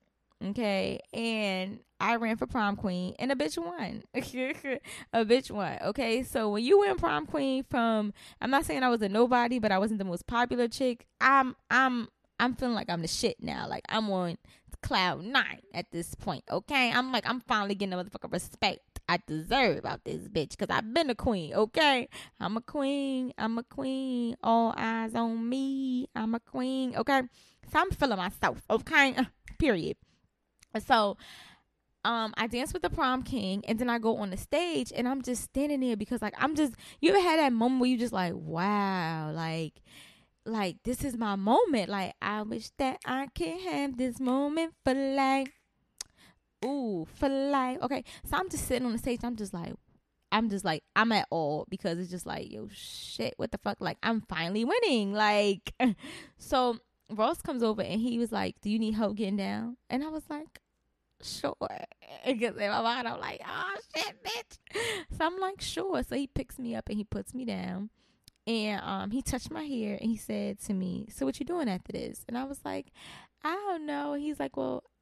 okay, 0.44 1.00
and 1.14 1.80
I 2.02 2.18
ran 2.18 2.36
for 2.36 2.46
prom 2.46 2.76
queen, 2.76 3.16
and 3.20 3.32
a 3.32 3.36
bitch 3.36 3.58
won. 3.58 4.04
a 5.14 5.26
bitch 5.26 5.50
won. 5.50 5.78
Okay, 5.82 6.24
so 6.24 6.50
when 6.50 6.64
you 6.64 6.80
win 6.80 6.98
prom 6.98 7.26
queen 7.26 7.64
from, 7.70 8.14
I'm 8.42 8.52
not 8.52 8.66
saying 8.66 8.84
I 8.84 8.90
was 8.90 9.02
a 9.02 9.08
nobody, 9.08 9.60
but 9.60 9.72
I 9.72 9.80
wasn't 9.80 10.00
the 10.00 10.06
most 10.06 10.28
popular 10.28 10.68
chick. 10.68 11.06
I'm, 11.22 11.56
I'm, 11.72 12.10
I'm 12.40 12.56
feeling 12.56 12.76
like 12.76 12.90
I'm 12.90 13.02
the 13.02 13.08
shit 13.08 13.38
now. 13.40 13.68
Like 13.70 13.86
I'm 13.88 14.10
on 14.10 14.38
cloud 14.84 15.24
nine 15.24 15.62
at 15.74 15.90
this 15.92 16.14
point. 16.14 16.44
Okay, 16.52 16.92
I'm 16.92 17.12
like 17.12 17.24
I'm 17.28 17.40
finally 17.40 17.74
getting 17.74 17.94
a 17.94 18.04
motherfucking 18.04 18.32
respect 18.32 18.82
I 19.08 19.20
deserve 19.28 19.86
out 19.86 20.04
this 20.06 20.28
bitch 20.28 20.52
because 20.52 20.70
I've 20.70 20.94
been 20.94 21.10
a 21.10 21.16
queen, 21.16 21.54
okay? 21.54 22.08
I'm 22.40 22.58
a 22.58 22.62
queen. 22.62 23.34
I'm 23.38 23.58
a 23.58 23.64
queen. 23.64 24.36
All 24.42 24.74
eyes 24.78 25.14
on 25.14 25.50
me. 25.50 26.08
I'm 26.16 26.36
a 26.36 26.40
queen, 26.40 26.96
okay? 26.96 27.22
So 27.72 27.80
I'm 27.80 27.92
feeling 27.92 28.18
myself, 28.18 28.62
okay? 28.70 29.16
Period. 29.60 29.98
So 30.86 31.18
um 32.06 32.34
I 32.36 32.48
dance 32.48 32.74
with 32.74 32.82
the 32.82 32.90
prom 32.90 33.24
king 33.24 33.64
and 33.66 33.80
then 33.80 33.90
I 33.90 33.98
go 33.98 34.18
on 34.18 34.30
the 34.30 34.38
stage 34.38 34.92
and 34.96 35.08
I'm 35.08 35.22
just 35.22 35.44
standing 35.44 35.80
there 35.80 35.96
because 35.96 36.22
like 36.22 36.34
I'm 36.38 36.56
just 36.56 36.74
you 37.00 37.12
ever 37.12 37.20
had 37.22 37.40
that 37.40 37.54
moment 37.54 37.82
where 37.82 37.90
you 37.90 37.98
just 37.98 38.14
like 38.14 38.34
wow 38.36 39.32
like 39.32 39.82
like 40.46 40.78
this 40.84 41.04
is 41.04 41.16
my 41.16 41.36
moment 41.36 41.90
like 41.90 42.14
I 42.22 42.42
wish 42.42 42.72
that 42.78 43.00
I 43.06 43.28
can 43.34 43.60
have 43.60 43.98
this 43.98 44.20
moment 44.20 44.74
for 44.84 44.94
life 44.94 45.48
ooh, 46.64 47.08
for 47.16 47.30
life. 47.30 47.78
Okay. 47.82 48.04
So 48.26 48.38
I'm 48.38 48.50
just 48.50 48.68
sitting 48.68 48.86
on 48.86 48.92
the 48.92 48.98
stage. 48.98 49.22
I'm 49.24 49.36
just 49.36 49.54
like, 49.54 49.74
I'm 50.32 50.50
just 50.50 50.66
like, 50.66 50.84
I'm 50.96 51.12
at 51.12 51.28
all 51.30 51.68
because 51.70 52.00
it's 52.00 52.10
just 52.10 52.26
like, 52.26 52.52
yo, 52.52 52.68
shit, 52.74 53.36
what 53.38 53.52
the 53.52 53.60
fuck? 53.60 53.78
Like, 53.80 53.98
I'm 54.02 54.22
finally 54.22 54.66
winning. 54.66 55.14
Like, 55.14 55.74
so 56.38 56.80
Ross 57.10 57.42
comes 57.42 57.64
over 57.64 57.82
and 57.82 58.02
he 58.02 58.18
was 58.18 58.32
like, 58.32 58.60
Do 58.62 58.70
you 58.70 58.80
need 58.80 58.94
help 58.94 59.16
getting 59.16 59.38
down? 59.38 59.78
And 59.90 60.04
I 60.04 60.10
was 60.10 60.24
like, 60.30 60.60
Sure. 61.22 61.56
Because 62.26 62.56
in 62.56 62.70
my 62.70 62.82
mind, 62.82 63.08
I'm 63.08 63.20
like, 63.20 63.42
Oh 63.48 63.76
shit, 63.96 64.24
bitch. 64.24 64.58
So 65.18 65.26
I'm 65.26 65.40
like, 65.40 65.62
Sure. 65.62 66.02
So 66.04 66.16
he 66.16 66.28
picks 66.28 66.58
me 66.58 66.76
up 66.76 66.90
and 66.90 66.98
he 66.98 67.04
puts 67.04 67.34
me 67.34 67.46
down. 67.46 67.90
And 68.46 68.82
um, 68.84 69.12
he 69.12 69.22
touched 69.22 69.52
my 69.52 69.64
hair 69.64 69.98
and 70.02 70.10
he 70.10 70.18
said 70.18 70.60
to 70.62 70.74
me, 70.74 71.08
So 71.10 71.26
what 71.26 71.40
you 71.40 71.46
doing 71.46 71.70
after 71.70 71.92
this? 71.92 72.26
And 72.28 72.38
I 72.38 72.44
was 72.44 72.60
like, 72.66 72.88
I 73.44 73.54
don't 73.54 73.86
know. 73.86 74.14
He's 74.14 74.40
like, 74.40 74.58
Well, 74.58 74.84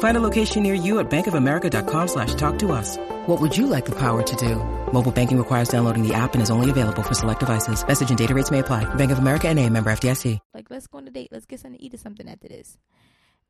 Find 0.00 0.16
a 0.16 0.20
location 0.20 0.62
near 0.62 0.74
you 0.74 0.98
at 0.98 1.10
bankofamerica.com 1.10 2.08
slash 2.08 2.34
talk 2.34 2.58
to 2.58 2.72
us. 2.72 2.98
What 3.26 3.40
would 3.40 3.56
you 3.56 3.66
like 3.66 3.86
the 3.86 3.98
power 3.98 4.22
to 4.22 4.36
do? 4.36 4.56
Mobile 4.92 5.12
banking 5.12 5.38
requires 5.38 5.68
downloading 5.68 6.06
the 6.06 6.12
app 6.14 6.34
and 6.34 6.42
is 6.42 6.50
only 6.50 6.68
available 6.68 7.02
for 7.02 7.14
select 7.14 7.40
devices. 7.40 7.86
Message 7.86 8.10
and 8.10 8.18
data 8.18 8.34
rates 8.34 8.50
may 8.50 8.58
apply. 8.58 8.92
Bank 8.96 9.12
of 9.12 9.18
America 9.18 9.48
and 9.48 9.58
a 9.58 9.68
member 9.68 9.90
FDIC. 9.90 10.38
Like, 10.52 10.70
let's 10.70 10.86
go 10.86 10.98
on 10.98 11.08
a 11.08 11.10
date. 11.10 11.28
Let's 11.30 11.46
get 11.46 11.60
something 11.60 11.78
to 11.78 11.84
eat 11.84 11.94
or 11.94 11.98
something 11.98 12.28
after 12.28 12.48
this. 12.48 12.76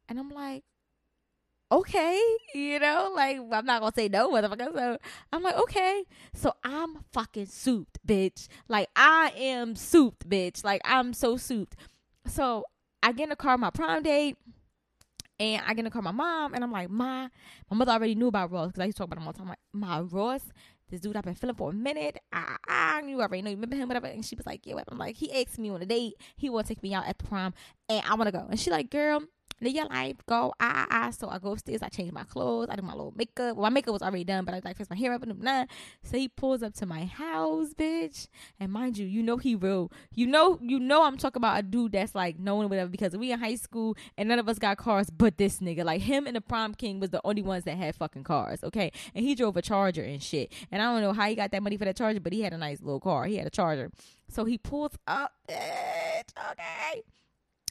And 0.09 0.19
I'm 0.19 0.29
like, 0.29 0.65
okay, 1.73 2.21
you 2.55 2.81
know, 2.81 3.13
like 3.15 3.39
I'm 3.39 3.65
not 3.65 3.81
gonna 3.81 3.93
say 3.95 4.09
no, 4.09 4.31
motherfucker. 4.31 4.75
So 4.75 4.99
I'm 5.33 5.43
like, 5.43 5.57
okay. 5.57 6.05
So 6.35 6.53
I'm 6.65 6.99
fucking 7.13 7.47
souped, 7.47 8.05
bitch. 8.07 8.49
Like 8.69 8.89
I 8.97 9.33
am 9.37 9.77
souped, 9.77 10.29
bitch. 10.29 10.65
Like 10.65 10.81
I'm 10.85 11.13
so 11.13 11.37
souped. 11.37 11.77
So 12.27 12.65
I 13.03 13.13
get 13.13 13.25
in 13.25 13.29
the 13.31 13.37
car 13.37 13.57
my 13.57 13.71
prom 13.71 14.03
date. 14.03 14.37
And 15.41 15.63
I 15.67 15.73
get 15.73 15.85
the 15.85 15.91
car 15.91 16.03
my 16.03 16.13
mom, 16.13 16.53
and 16.53 16.63
I'm 16.63 16.71
like, 16.71 16.91
Ma, 16.91 17.29
my 17.71 17.77
mother 17.77 17.93
already 17.93 18.15
knew 18.15 18.27
about 18.27 18.53
Ross 18.53 18.69
because 18.69 18.83
I 18.83 18.85
used 18.85 18.99
to 18.99 19.05
talk 19.05 19.07
about 19.07 19.23
him 19.23 19.27
all 19.27 19.33
the 19.33 19.39
time. 19.39 19.47
I'm 19.47 19.49
like, 19.49 19.59
my 19.73 20.01
Ross, 20.01 20.43
this 20.91 21.01
dude 21.01 21.17
I've 21.17 21.25
been 21.25 21.35
feeling 21.35 21.57
for 21.57 21.71
a 21.71 21.73
minute. 21.73 22.19
I, 22.31 22.57
I 22.69 23.03
you 23.07 23.23
already 23.23 23.41
know, 23.41 23.49
you 23.49 23.57
remember 23.57 23.77
him, 23.77 23.89
whatever. 23.89 24.07
And 24.07 24.25
she 24.25 24.37
was 24.37 24.45
like, 24.45 24.67
yeah, 24.67 24.75
whatever. 24.75 24.91
I'm 24.93 24.99
like, 24.99 25.17
he 25.17 25.33
asked 25.33 25.59
me 25.59 25.71
on 25.71 25.81
a 25.81 25.87
date. 25.87 26.15
He 26.37 26.51
want 26.51 26.67
to 26.67 26.75
take 26.75 26.83
me 26.83 26.93
out 26.93 27.07
at 27.07 27.17
the 27.17 27.25
prom, 27.25 27.55
and 27.89 28.05
I 28.07 28.15
want 28.17 28.29
to 28.29 28.33
go. 28.33 28.47
And 28.51 28.61
she 28.61 28.71
like, 28.71 28.91
girl, 28.91 29.23
live 29.61 29.75
your 29.75 29.87
life, 29.87 30.17
go, 30.27 30.53
ah, 30.61 30.73
ah, 30.75 30.87
ah. 30.91 31.11
So 31.11 31.29
I 31.29 31.39
go 31.39 31.53
upstairs, 31.53 31.83
I 31.83 31.89
change 31.89 32.13
my 32.13 32.25
clothes, 32.25 32.69
I 32.71 32.77
do 32.77 32.83
my 32.83 32.93
little 32.93 33.13
makeup. 33.17 33.57
Well, 33.57 33.63
my 33.63 33.71
makeup 33.71 33.93
was 33.93 34.03
already 34.03 34.25
done, 34.25 34.45
but 34.45 34.55
I 34.55 34.61
like 34.65 34.77
fix 34.77 34.91
my 34.91 34.97
hair 34.97 35.13
up 35.13 35.23
and 35.23 35.39
blah. 35.39 35.65
So 36.03 36.17
he 36.17 36.29
pulls 36.29 36.63
up 36.63 36.75
to 36.75 36.87
my 36.87 37.05
house, 37.05 37.75
bitch. 37.75 38.29
And 38.59 38.73
mind 38.73 38.99
you, 38.99 39.07
you 39.07 39.23
know 39.23 39.37
he 39.37 39.55
real. 39.55 39.93
You 40.15 40.27
know, 40.27 40.59
you 40.63 40.79
know 40.79 41.05
I'm 41.05 41.17
talking 41.17 41.41
about 41.41 41.59
a 41.59 41.63
dude 41.63 41.93
that's 41.93 42.15
like 42.15 42.39
known 42.39 42.69
whatever 42.69 42.91
because 42.91 43.17
we 43.17 43.33
in 43.33 43.39
high 43.39 43.57
school 43.57 43.97
and 44.17 44.29
none 44.29 44.39
of 44.39 44.49
us 44.49 44.59
got 44.59 44.79
cars 44.79 45.11
but 45.11 45.39
this 45.39 45.59
nigga. 45.59 45.85
Like 45.85 46.03
him 46.03 46.27
and 46.27 46.37
the 46.37 46.41
prom 46.41 46.75
king 46.75 47.01
was 47.01 47.11
the 47.11 47.21
only 47.25 47.43
ones 47.43 47.65
that 47.65 47.77
had 47.77 47.95
fucking 47.95 48.25
cars, 48.25 48.65
okay? 48.65 48.93
And 49.15 49.25
he 49.25 49.35
drove 49.35 49.57
a 49.57 49.63
charger 49.63 50.03
and 50.03 50.23
shit. 50.23 50.53
And 50.71 50.83
I 50.83 50.93
don't 50.93 51.03
know 51.03 51.13
how 51.13 51.29
he 51.29 51.35
got 51.35 51.53
that 51.53 51.63
money 51.63 51.77
for 51.77 51.85
that 51.85 51.97
charger, 51.97 52.21
but 52.21 52.33
he 52.33 52.43
had 52.43 52.53
a 52.53 52.59
nice 52.59 52.81
little 52.81 53.01
car. 53.01 53.27
He 53.27 53.37
had 53.37 53.47
a 53.47 53.51
charger. 53.51 53.91
So 54.29 54.45
he 54.45 54.59
pulls 54.59 54.93
up, 55.07 55.33
bitch, 55.49 56.31
okay? 56.53 57.03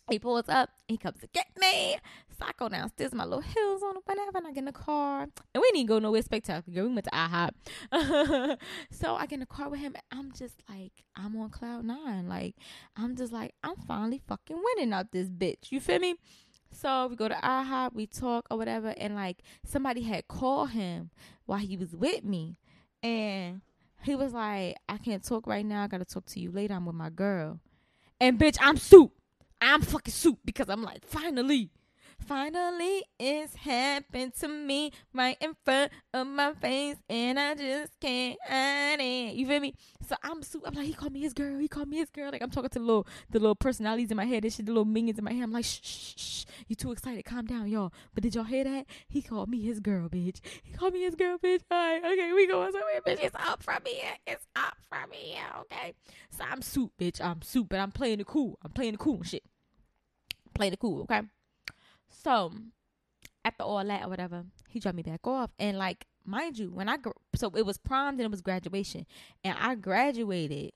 He 0.10 0.20
pulls 0.20 0.50
up, 0.50 0.70
he 0.88 0.98
comes 0.98 1.20
to 1.20 1.28
get 1.28 1.48
me. 1.60 1.98
So 2.38 2.46
I 2.46 2.52
go 2.58 2.70
downstairs, 2.70 3.14
my 3.14 3.26
little 3.26 3.42
heels 3.42 3.84
on, 3.84 3.96
whatever, 4.06 4.38
and 4.38 4.48
I 4.48 4.52
get 4.52 4.60
in 4.60 4.66
the 4.66 4.72
car. 4.72 5.24
And 5.24 5.62
we 5.62 5.72
didn't 5.74 5.88
go 5.88 6.00
nowhere 6.00 6.22
spectacular. 6.22 6.88
We 6.88 6.94
went 6.94 7.06
to 7.06 7.12
IHOP. 7.12 8.58
so 8.92 9.16
I 9.16 9.26
get 9.26 9.34
in 9.34 9.40
the 9.42 9.46
car 9.46 9.70
with 9.70 9.82
him, 9.82 9.96
I'm 10.12 10.32
just 10.32 10.64
like, 10.70 11.04
I'm 11.16 11.36
on 11.36 11.50
cloud 11.50 11.84
nine. 11.84 12.30
Like, 12.30 12.56
I'm 12.96 13.16
just 13.16 13.34
like, 13.34 13.54
I'm 13.64 13.76
finally 13.76 14.22
fucking 14.26 14.58
winning 14.58 14.94
out 14.94 15.12
this 15.12 15.28
bitch. 15.28 15.72
You 15.72 15.82
feel 15.82 16.00
me? 16.00 16.16
So 16.72 17.08
we 17.08 17.16
go 17.16 17.28
to 17.28 17.36
IHOP, 17.36 17.94
we 17.94 18.08
talk 18.08 18.48
or 18.50 18.58
whatever, 18.58 18.94
and 18.98 19.16
like 19.16 19.40
somebody 19.66 20.04
had 20.04 20.28
called 20.28 20.70
him 20.70 21.10
while 21.46 21.60
he 21.60 21.76
was 21.76 21.96
with 21.96 22.24
me. 22.24 22.58
And 23.04 23.62
he 24.04 24.16
was 24.16 24.34
like, 24.34 24.78
I 24.88 24.98
can't 24.98 25.24
talk 25.24 25.48
right 25.48 25.66
now. 25.66 25.84
I 25.84 25.88
gotta 25.88 26.06
talk 26.06 26.26
to 26.28 26.40
you 26.40 26.52
later. 26.52 26.74
I'm 26.74 26.86
with 26.86 26.96
my 26.96 27.10
girl. 27.10 27.60
And 28.22 28.40
bitch, 28.40 28.58
I'm 28.62 28.78
soup. 28.78 29.14
I'm 29.62 29.82
fucking 29.82 30.14
soup 30.14 30.40
because 30.46 30.70
I'm 30.70 30.84
like, 30.84 31.06
finally, 31.06 31.70
finally 32.28 33.04
it's 33.20 33.56
happened 33.56 34.34
to 34.36 34.48
me 34.48 34.92
right 35.14 35.38
in 35.42 35.56
front 35.66 35.92
of 36.14 36.28
my 36.28 36.54
face 36.54 36.98
and 37.10 37.40
I 37.40 37.56
just 37.56 38.00
can't 38.00 38.38
hide 38.48 39.00
it. 39.00 39.36
You 39.36 39.48
feel 39.48 39.60
me? 39.60 39.74
So 40.08 40.16
I'm 40.24 40.42
soup. 40.44 40.64
I'm 40.66 40.74
like, 40.74 40.86
he 40.86 40.94
called 40.94 41.14
me 41.14 41.22
his 41.22 41.34
girl. 41.34 41.58
He 41.60 41.68
called 41.68 41.88
me 41.88 41.98
his 41.98 42.10
girl. 42.10 42.32
Like 42.32 42.42
I'm 42.42 42.50
talking 42.52 42.70
to 42.70 42.80
the 42.80 42.86
little 42.86 43.08
the 43.30 43.40
little 43.40 43.56
personalities 43.56 44.12
in 44.12 44.18
my 44.18 44.26
head 44.26 44.44
and 44.44 44.54
shit, 44.54 44.66
the 44.66 44.72
little 44.72 44.86
minions 44.86 45.18
in 45.18 45.26
my 45.26 45.34
head. 45.34 45.44
I'm 45.44 45.52
like, 45.52 45.66
shh, 45.66 45.80
shh, 45.82 46.14
shh. 46.18 46.46
You 46.68 46.76
too 46.76 46.92
excited. 46.92 47.24
Calm 47.26 47.46
down, 47.46 47.68
y'all. 47.68 47.94
But 48.14 48.24
did 48.24 48.36
y'all 48.36 48.44
hear 48.44 48.64
that? 48.64 48.86
He 49.08 49.22
called 49.22 49.50
me 49.50 49.62
his 49.62 49.80
girl, 49.80 50.10
bitch. 50.10 50.40
He 50.64 50.74
called 50.74 50.94
me 50.94 51.02
his 51.02 51.16
girl, 51.16 51.38
bitch. 51.38 51.62
All 51.72 51.78
right, 51.78 52.04
okay, 52.04 52.34
we 52.34 52.48
going 52.48 52.72
somewhere, 52.72 53.02
bitch. 53.06 53.24
It's 53.24 53.36
up 53.36 53.64
from 53.64 53.80
here. 53.86 54.12
It's 54.28 54.46
up 54.56 54.76
from 54.90 55.12
here, 55.12 55.44
okay? 55.62 55.94
So 56.32 56.44
I'm 56.50 56.62
soup, 56.62 56.92
bitch. 57.00 57.22
I'm 57.22 57.42
soup, 57.42 57.68
but 57.70 57.80
I'm 57.80 57.92
playing 57.92 58.20
the 58.20 58.26
cool. 58.26 58.58
I'm 58.64 58.72
playing 58.72 58.94
the 58.94 58.98
cool 58.98 59.24
shit 59.24 59.44
Playing 60.54 60.72
the 60.72 60.78
cool, 60.78 61.04
okay? 61.04 61.22
So 62.10 62.52
after 63.46 63.64
all 63.64 63.84
that 63.84 64.06
or 64.06 64.10
whatever, 64.10 64.46
he 64.68 64.80
dropped 64.80 64.98
me 64.98 65.04
back 65.04 65.26
off. 65.26 65.52
And 65.60 65.78
like, 65.78 66.06
mind 66.26 66.58
you, 66.58 66.72
when 66.72 66.90
I 66.90 66.98
so 67.36 67.52
it 67.56 67.66
was 67.66 67.78
prom, 67.78 68.18
then 68.18 68.26
it 68.26 68.32
was 68.32 68.42
graduation, 68.42 69.06
and 69.44 69.56
I 69.60 69.76
graduated 69.76 70.72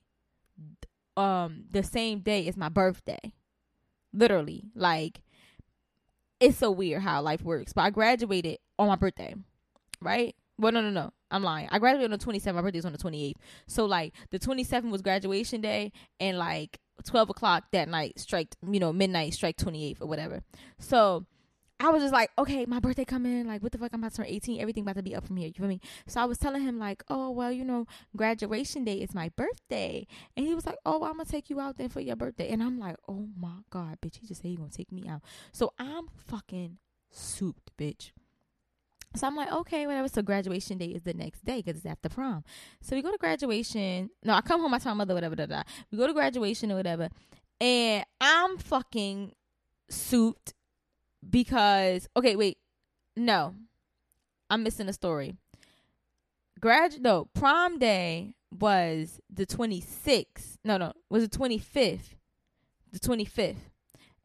um 1.16 1.66
the 1.72 1.84
same 1.84 2.20
day 2.20 2.48
as 2.48 2.58
my 2.58 2.70
birthday. 2.70 3.34
Literally, 4.13 4.66
like 4.75 5.22
it's 6.40 6.58
so 6.58 6.72
weird 6.72 7.02
how 7.02 7.22
life 7.22 7.42
works. 7.42 7.74
But 7.74 7.84
I 7.84 7.90
graduated 7.90 8.60
on 8.78 8.88
my 8.88 8.96
birthday, 8.96 9.34
right? 10.02 10.36
Well, 10.58 10.72
no, 10.72 10.82
no, 10.82 10.90
no. 10.90 11.12
I'm 11.32 11.42
lying. 11.42 11.68
I 11.72 11.80
graduated 11.80 12.12
on 12.12 12.20
the 12.20 12.24
27th. 12.24 12.54
My 12.54 12.62
birthday 12.62 12.82
on 12.86 12.92
the 12.92 12.98
28th. 12.98 13.36
So 13.66 13.86
like 13.86 14.13
the 14.30 14.38
27th 14.38 14.92
was 14.92 15.02
graduation 15.02 15.62
day, 15.62 15.92
and 16.20 16.38
like 16.38 16.80
12 17.06 17.30
o'clock 17.30 17.66
that 17.72 17.90
night, 17.90 18.20
strike, 18.20 18.56
you 18.70 18.80
know, 18.80 18.94
midnight, 18.94 19.34
strike 19.34 19.58
28th 19.58 20.02
or 20.02 20.08
whatever. 20.08 20.44
So 20.80 21.26
I 21.80 21.90
was 21.90 22.02
just 22.02 22.14
like, 22.14 22.32
okay, 22.38 22.66
my 22.66 22.80
birthday 22.80 23.04
coming. 23.04 23.46
Like, 23.46 23.62
what 23.62 23.72
the 23.74 23.78
fuck? 23.78 23.92
I'm 23.94 24.00
about 24.00 24.12
to 24.12 24.18
turn 24.18 24.28
18. 24.28 24.62
Everything 24.62 24.84
about 24.84 24.96
to 24.96 25.04
be 25.04 25.16
up 25.16 25.26
from 25.26 25.36
here. 25.36 25.48
You 25.48 25.54
feel 25.54 25.68
me? 25.68 25.82
So 26.08 26.22
I 26.22 26.26
was 26.26 26.38
telling 26.38 26.62
him, 26.62 26.80
like, 26.80 27.04
oh, 27.10 27.30
well, 27.30 27.52
you 27.52 27.66
know, 27.66 27.88
graduation 28.16 28.86
day 28.86 28.96
is 28.96 29.14
my 29.14 29.30
birthday. 29.36 30.08
And 30.38 30.46
he 30.46 30.56
was 30.56 30.66
like, 30.66 30.78
oh, 30.86 31.04
I'm 31.04 31.20
to 31.20 31.26
take 31.26 31.50
you 31.50 31.60
out 31.60 31.78
then 31.78 31.90
for 31.90 32.00
your 32.00 32.16
birthday. 32.16 32.50
And 32.50 32.64
I'm 32.64 32.80
like, 32.80 32.96
oh 33.10 33.28
my 33.38 33.60
God, 33.70 33.98
bitch. 34.02 34.20
He 34.22 34.28
just 34.28 34.42
said 34.42 34.50
he 34.50 34.56
to 34.56 34.70
take 34.70 34.92
me 34.92 35.08
out. 35.10 35.22
So 35.52 35.74
I'm 35.78 36.08
fucking 36.16 36.78
souped, 37.12 37.76
bitch. 37.78 38.12
So 39.15 39.27
I'm 39.27 39.36
like, 39.36 39.51
okay, 39.51 39.86
whatever. 39.86 40.08
So 40.08 40.22
graduation 40.22 40.77
day 40.77 40.88
is 40.88 41.03
the 41.03 41.13
next 41.13 41.46
day 41.46 41.62
because 41.62 41.77
it's 41.77 41.86
after 41.86 42.10
prom. 42.10 42.43
So 42.82 42.96
we 42.96 43.01
go 43.01 43.12
to 43.12 43.17
graduation. 43.17 44.10
No, 44.24 44.34
I 44.34 44.41
come 44.41 44.62
home. 44.62 44.74
I 44.74 44.79
tell 44.79 44.96
my 44.96 45.00
mother 45.00 45.13
whatever. 45.13 45.36
Da, 45.36 45.46
da. 45.46 45.63
We 45.91 45.98
go 45.98 46.08
to 46.08 46.13
graduation 46.13 46.72
or 46.72 46.75
whatever, 46.75 47.10
and 47.62 48.05
I'm 48.20 48.58
fucking 48.58 49.34
souped 49.89 50.53
because 51.29 52.08
okay, 52.17 52.36
wait, 52.36 52.58
no, 53.15 53.53
I'm 54.50 54.63
missing 54.63 54.89
a 54.89 54.93
story. 54.93 55.36
Grad 56.60 57.01
no 57.01 57.25
prom 57.34 57.77
day 57.77 58.36
was 58.51 59.20
the 59.29 59.46
26th. 59.46 60.58
No, 60.63 60.77
no, 60.77 60.93
was 61.10 61.27
the 61.27 61.38
25th. 61.38 62.15
The 62.91 63.00
25th, 63.00 63.58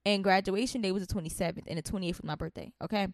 and 0.04 0.22
graduation 0.22 0.82
day 0.82 0.92
was 0.92 1.06
the 1.06 1.14
27th, 1.14 1.64
and 1.66 1.78
the 1.78 1.82
28th 1.82 2.08
was 2.08 2.24
my 2.24 2.34
birthday. 2.34 2.70
Okay. 2.82 3.08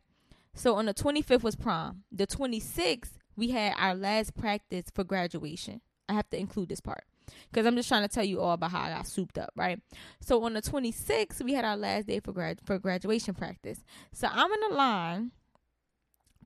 So 0.55 0.77
on 0.77 0.87
the 0.87 0.95
25th 0.95 1.43
was 1.43 1.57
prom. 1.57 2.05
The 2.13 2.27
26th, 2.27 3.13
we 3.37 3.51
had 3.51 3.75
our 3.77 3.95
last 3.95 4.37
practice 4.37 4.87
for 4.95 5.05
graduation. 5.05 5.81
I 6.09 6.15
have 6.15 6.31
to 6.31 6.39
include 6.39 6.69
this 6.69 6.81
part 6.81 7.05
because 7.51 7.67
I'm 7.67 7.77
just 7.77 7.89
trying 7.89 8.07
to 8.07 8.15
tell 8.15 8.25
you 8.25 8.41
all 8.41 8.53
about 8.53 8.71
how 8.71 8.83
I 8.83 8.91
got 8.91 9.07
souped 9.07 9.39
up, 9.39 9.51
right? 9.57 9.81
So 10.21 10.43
on 10.45 10.55
the 10.55 10.63
26th, 10.63 11.43
we 11.43 11.55
had 11.55 11.65
our 11.65 11.77
last 11.77 12.07
day 12.07 12.21
for 12.21 12.33
grad 12.33 12.61
for 12.65 12.79
graduation 12.79 13.35
practice. 13.35 13.83
So 14.13 14.29
I'm 14.31 14.53
in 14.53 14.61
the 14.69 14.75
line 14.75 15.33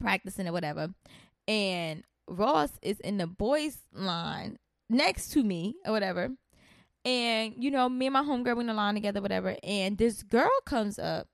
practicing 0.01 0.49
or 0.49 0.53
whatever, 0.53 0.89
and 1.47 2.05
Ross 2.29 2.71
is 2.83 3.01
in 3.01 3.19
the 3.19 3.27
boys 3.27 3.79
line 3.93 4.59
next 4.89 5.31
to 5.33 5.43
me 5.43 5.77
or 5.85 5.93
whatever. 5.93 6.31
And 7.05 7.55
you 7.57 7.71
know, 7.71 7.89
me 7.89 8.07
and 8.07 8.13
my 8.13 8.23
homegirl 8.23 8.55
were 8.55 8.61
in 8.61 8.67
the 8.69 8.75
line 8.75 8.95
together, 8.95 9.21
whatever. 9.21 9.57
And 9.63 9.99
this 9.99 10.23
girl 10.23 10.51
comes 10.65 10.99
up, 10.99 11.27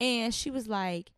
and 0.00 0.34
she 0.34 0.50
was 0.50 0.68
like, 0.68 1.10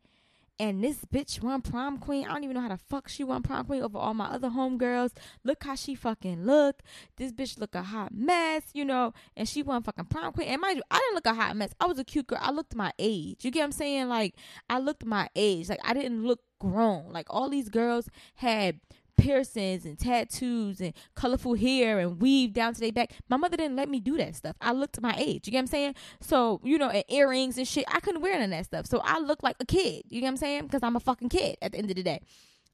and 0.59 0.83
this 0.83 1.05
bitch 1.05 1.43
won 1.43 1.63
prom 1.63 1.99
queen. 1.99 2.27
I 2.27 2.33
don't 2.33 2.45
even 2.45 2.55
know 2.55 2.63
how 2.63 2.69
the 2.69 2.79
fuck 2.79 3.09
she 3.09 3.23
won 3.23 3.43
prom 3.43 3.67
queen 3.67 3.83
over 3.83 3.99
all 3.99 4.15
my 4.15 4.27
other 4.27 4.49
homegirls. 4.49 5.13
Look 5.45 5.65
how 5.65 5.75
she 5.75 5.95
fucking 5.95 6.45
look. 6.45 6.83
This 7.17 7.33
bitch 7.33 7.59
look 7.59 7.75
a 7.75 7.83
hot 7.83 8.13
mess, 8.13 8.63
you 8.73 8.85
know, 8.85 9.13
and 9.37 9.49
she 9.49 9.63
won 9.63 9.83
fucking 9.83 10.07
prom 10.07 10.33
queen. 10.33 10.49
And 10.49 10.61
mind 10.61 10.77
you, 10.77 10.83
I 10.91 10.99
didn't 10.99 11.15
look 11.15 11.27
a 11.27 11.35
hot 11.35 11.57
mess. 11.57 11.75
I 11.81 11.87
was 11.87 11.99
a 11.99 12.05
cute 12.05 12.27
girl. 12.27 12.39
I 12.41 12.51
looked 12.51 12.75
my 12.75 12.93
age. 12.99 13.45
You 13.45 13.51
get 13.51 13.61
what 13.61 13.67
I'm 13.67 13.73
saying? 13.73 14.09
Like 14.09 14.35
I 14.69 14.79
looked 14.79 15.05
my 15.05 15.29
age. 15.37 15.69
Like 15.69 15.81
I 15.85 15.95
didn't 15.95 16.25
look 16.25 16.41
grown. 16.59 17.13
Like 17.13 17.27
all 17.31 17.49
these 17.49 17.69
girls 17.69 18.09
had 18.35 18.81
piercings 19.19 19.85
and 19.85 19.99
tattoos 19.99 20.81
and 20.81 20.95
colorful 21.15 21.55
hair 21.55 21.99
and 21.99 22.21
weave 22.21 22.53
down 22.53 22.73
to 22.75 22.81
their 22.81 22.93
back. 22.93 23.13
My 23.29 23.37
mother 23.37 23.57
didn't 23.57 23.77
let 23.77 23.89
me 23.89 24.01
do 24.01 24.17
that 24.17 24.37
stuff. 24.37 24.57
I 24.61 24.73
looked 24.73 25.01
my 25.01 25.15
age. 25.19 25.47
You 25.47 25.53
get 25.53 25.59
what 25.59 25.63
I'm 25.63 25.67
saying? 25.67 25.95
So, 26.21 26.61
you 26.65 26.79
know, 26.79 26.89
and 26.89 27.05
earrings 27.09 27.59
and 27.59 27.69
shit. 27.69 27.85
I 27.89 28.01
couldn't 28.01 28.23
wear 28.23 28.35
none 28.35 28.45
of 28.45 28.51
that 28.51 28.65
stuff. 28.65 28.87
So 28.87 29.01
I 29.05 29.19
looked 29.19 29.43
like 29.43 29.57
a 29.61 29.67
kid. 29.67 30.05
You 30.09 30.21
get 30.21 30.27
what 30.27 30.31
I'm 30.31 30.37
saying? 30.39 30.63
Because 30.63 30.83
I'm 30.83 30.97
a 30.97 31.01
fucking 31.01 31.29
kid 31.29 31.57
at 31.61 31.73
the 31.73 31.79
end 31.79 31.91
of 31.91 31.97
the 31.97 32.03
day. 32.03 32.21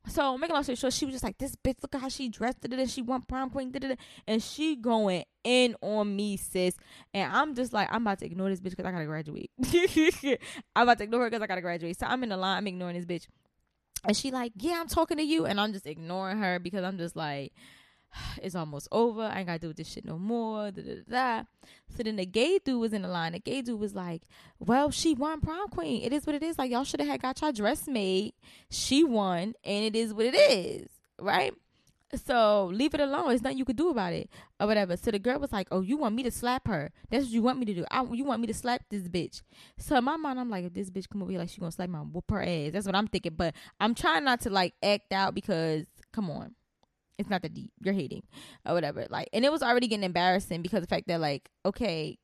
So 0.07 0.37
making 0.37 0.53
long 0.53 0.63
story 0.63 0.77
short, 0.77 0.93
she 0.93 1.07
was 1.07 1.15
just 1.15 1.25
like, 1.25 1.39
"This 1.39 1.57
bitch, 1.57 1.77
look 1.83 1.95
at 1.95 2.01
how 2.03 2.11
she 2.11 2.29
dressed, 2.29 2.59
and 2.63 2.91
she 2.91 3.01
won 3.01 3.23
prom 3.23 3.49
queen, 3.49 3.75
and 4.27 4.43
she 4.43 4.77
going 4.77 5.25
in 5.45 5.77
on 5.81 6.15
me, 6.15 6.37
sis." 6.37 6.77
And 7.15 7.33
I'm 7.33 7.55
just 7.55 7.73
like, 7.73 7.89
I'm 7.91 8.03
about 8.03 8.19
to 8.19 8.27
ignore 8.27 8.51
this 8.51 8.61
bitch 8.61 8.71
because 8.71 8.85
I 8.85 8.93
gotta 8.93 9.07
graduate. 9.07 9.51
I'm 10.77 10.83
about 10.83 10.99
to 10.99 11.05
ignore 11.05 11.23
her 11.23 11.31
because 11.31 11.43
I 11.43 11.47
gotta 11.47 11.63
graduate. 11.63 11.99
So 11.99 12.07
I'm 12.07 12.23
in 12.23 12.29
the 12.29 12.37
line, 12.37 12.59
I'm 12.59 12.67
ignoring 12.67 12.97
this 12.97 13.07
bitch. 13.07 13.29
And 14.07 14.17
she 14.17 14.31
like, 14.31 14.53
yeah, 14.57 14.79
I'm 14.81 14.89
talking 14.89 15.17
to 15.17 15.23
you, 15.23 15.47
and 15.47 15.61
I'm 15.61 15.73
just 15.73 15.87
ignoring 15.87 16.39
her 16.39 16.59
because 16.59 16.85
I'm 16.85 16.99
just 16.99 17.17
like, 17.17 17.53
it's 18.43 18.55
almost 18.55 18.89
over. 18.93 19.23
I 19.23 19.39
ain't 19.39 19.47
gotta 19.47 19.59
do 19.59 19.73
this 19.73 19.89
shit 19.89 20.05
no 20.05 20.19
more. 20.19 20.71
Da, 20.71 20.83
da, 20.83 20.95
da. 21.09 21.43
So 21.97 22.03
then 22.03 22.17
the 22.17 22.27
gay 22.27 22.59
dude 22.65 22.81
was 22.81 22.93
in 22.93 23.03
the 23.03 23.09
line. 23.09 23.33
The 23.33 23.39
gay 23.39 23.63
dude 23.63 23.81
was 23.81 23.95
like, 23.95 24.23
"Well, 24.59 24.91
she 24.91 25.15
won 25.15 25.41
prom 25.41 25.69
queen. 25.69 26.03
It 26.03 26.13
is 26.13 26.27
what 26.27 26.35
it 26.35 26.43
is. 26.43 26.59
Like 26.59 26.71
y'all 26.71 26.85
should 26.85 27.01
have 27.01 27.09
had 27.09 27.23
got 27.23 27.41
y'all 27.41 27.53
dress 27.53 27.87
made. 27.87 28.35
She 28.71 29.05
won, 29.05 29.55
and 29.65 29.85
it 29.85 29.97
is 29.97 30.13
what 30.13 30.27
it 30.27 30.35
is, 30.35 30.89
right?" 31.21 31.55
So 32.17 32.71
leave 32.73 32.95
it 32.95 33.01
alone. 33.01 33.33
It's 33.33 33.43
nothing 33.43 33.59
you 33.59 33.65
could 33.65 33.77
do 33.77 33.91
about 33.91 34.13
it 34.13 34.31
or 34.61 34.67
whatever. 34.67 34.97
So 34.97 35.11
the 35.11 35.19
girl 35.19 35.39
was 35.39 35.53
like, 35.53 35.69
"Oh, 35.71 35.81
you 35.81 35.97
want 35.97 36.15
me 36.15 36.23
to 36.23 36.31
slap 36.31 36.67
her? 36.69 36.93
That's 37.11 37.25
what 37.25 37.33
you 37.33 37.43
want 37.43 37.59
me 37.59 37.67
to 37.67 37.75
do. 37.75 37.85
I, 37.91 38.05
you 38.13 38.25
want 38.25 38.41
me 38.41 38.47
to 38.49 38.55
slap 38.55 38.83
this 38.91 39.09
bitch?" 39.09 39.43
So 39.79 39.97
in 39.97 40.05
my 40.05 40.17
mind, 40.17 40.41
I'm 40.41 40.51
like, 40.51 40.65
if 40.65 40.75
this 40.75 40.91
bitch 40.91 41.09
come 41.09 41.23
over 41.23 41.31
here, 41.31 41.41
like 41.41 41.51
she 41.51 41.61
gonna 41.61 41.73
slap 41.73 41.89
my 41.89 42.01
whoop 42.01 42.31
her 42.31 42.43
ass. 42.43 42.73
That's 42.73 42.87
what 42.87 42.97
I'm 42.97 43.09
thinking. 43.09 43.35
But 43.37 43.55
I'm 43.81 43.95
trying 43.95 44.25
not 44.25 44.41
to 44.43 44.51
like 44.51 44.75
act 44.83 45.13
out 45.13 45.35
because 45.35 45.87
come 46.13 46.31
on, 46.31 46.55
it's 47.19 47.31
not 47.31 47.43
that 47.43 47.55
deep. 47.55 47.73
You're 47.81 47.95
hating 47.95 48.23
or 48.67 48.75
whatever. 48.75 49.07
Like, 49.09 49.29
and 49.33 49.45
it 49.45 49.53
was 49.53 49.63
already 49.63 49.89
getting 49.89 50.05
embarrassing 50.05 50.63
because 50.63 50.81
the 50.81 50.87
fact 50.87 51.09
that 51.09 51.21
like, 51.21 51.49
okay, 51.65 52.19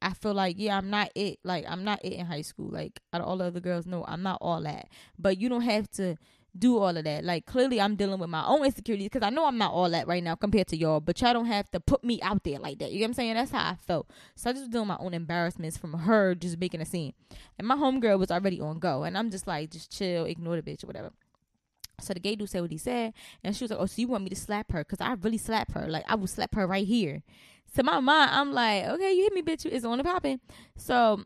I 0.00 0.12
feel 0.12 0.34
like 0.34 0.56
yeah, 0.58 0.76
I'm 0.76 0.90
not 0.90 1.10
it. 1.14 1.38
Like 1.44 1.64
I'm 1.68 1.84
not 1.84 2.04
it 2.04 2.12
in 2.14 2.26
high 2.26 2.42
school. 2.42 2.70
Like 2.70 3.00
out 3.12 3.20
of 3.20 3.26
all 3.26 3.38
the 3.38 3.44
other 3.44 3.60
girls, 3.60 3.86
no, 3.86 4.04
I'm 4.06 4.22
not 4.22 4.38
all 4.40 4.62
that. 4.62 4.88
But 5.18 5.38
you 5.38 5.48
don't 5.48 5.62
have 5.62 5.90
to 5.92 6.16
do 6.56 6.78
all 6.78 6.96
of 6.96 7.04
that. 7.04 7.24
Like 7.24 7.46
clearly, 7.46 7.80
I'm 7.80 7.96
dealing 7.96 8.18
with 8.18 8.30
my 8.30 8.44
own 8.46 8.64
insecurities 8.64 9.06
because 9.06 9.26
I 9.26 9.30
know 9.30 9.46
I'm 9.46 9.58
not 9.58 9.72
all 9.72 9.90
that 9.90 10.06
right 10.06 10.22
now 10.22 10.34
compared 10.34 10.68
to 10.68 10.76
y'all. 10.76 11.00
But 11.00 11.20
y'all 11.20 11.32
don't 11.32 11.46
have 11.46 11.70
to 11.70 11.80
put 11.80 12.04
me 12.04 12.20
out 12.22 12.44
there 12.44 12.58
like 12.58 12.78
that. 12.78 12.92
You 12.92 13.00
know 13.00 13.04
what 13.04 13.08
I'm 13.08 13.14
saying? 13.14 13.34
That's 13.34 13.50
how 13.50 13.70
I 13.70 13.76
felt. 13.76 14.10
So 14.34 14.50
I 14.50 14.52
just 14.52 14.70
doing 14.70 14.86
my 14.86 14.96
own 14.98 15.14
embarrassments 15.14 15.76
from 15.76 15.92
her 15.92 16.34
just 16.34 16.58
making 16.58 16.80
a 16.80 16.86
scene. 16.86 17.14
And 17.58 17.66
my 17.66 17.76
homegirl 17.76 18.18
was 18.18 18.30
already 18.30 18.60
on 18.60 18.78
go, 18.78 19.04
and 19.04 19.16
I'm 19.16 19.30
just 19.30 19.46
like, 19.46 19.70
just 19.70 19.90
chill, 19.96 20.24
ignore 20.24 20.60
the 20.60 20.62
bitch 20.62 20.84
or 20.84 20.86
whatever. 20.86 21.12
So 22.00 22.14
the 22.14 22.20
gay 22.20 22.36
dude 22.36 22.48
said 22.48 22.60
what 22.60 22.70
he 22.70 22.78
said, 22.78 23.12
and 23.42 23.56
she 23.56 23.64
was 23.64 23.72
like, 23.72 23.80
"Oh, 23.80 23.86
so 23.86 24.00
you 24.00 24.06
want 24.06 24.22
me 24.22 24.30
to 24.30 24.36
slap 24.36 24.70
her? 24.70 24.84
Cause 24.84 25.00
I 25.00 25.14
really 25.14 25.38
slap 25.38 25.72
her. 25.72 25.88
Like 25.88 26.04
I 26.06 26.14
will 26.14 26.28
slap 26.28 26.54
her 26.54 26.66
right 26.66 26.86
here." 26.86 27.22
So 27.74 27.82
my 27.82 28.00
mind, 28.00 28.30
I'm 28.32 28.52
like, 28.52 28.84
"Okay, 28.84 29.12
you 29.12 29.24
hit 29.24 29.32
me, 29.32 29.42
bitch. 29.42 29.66
It's 29.66 29.84
on 29.84 29.98
the 29.98 30.04
popping." 30.04 30.40
So 30.76 31.24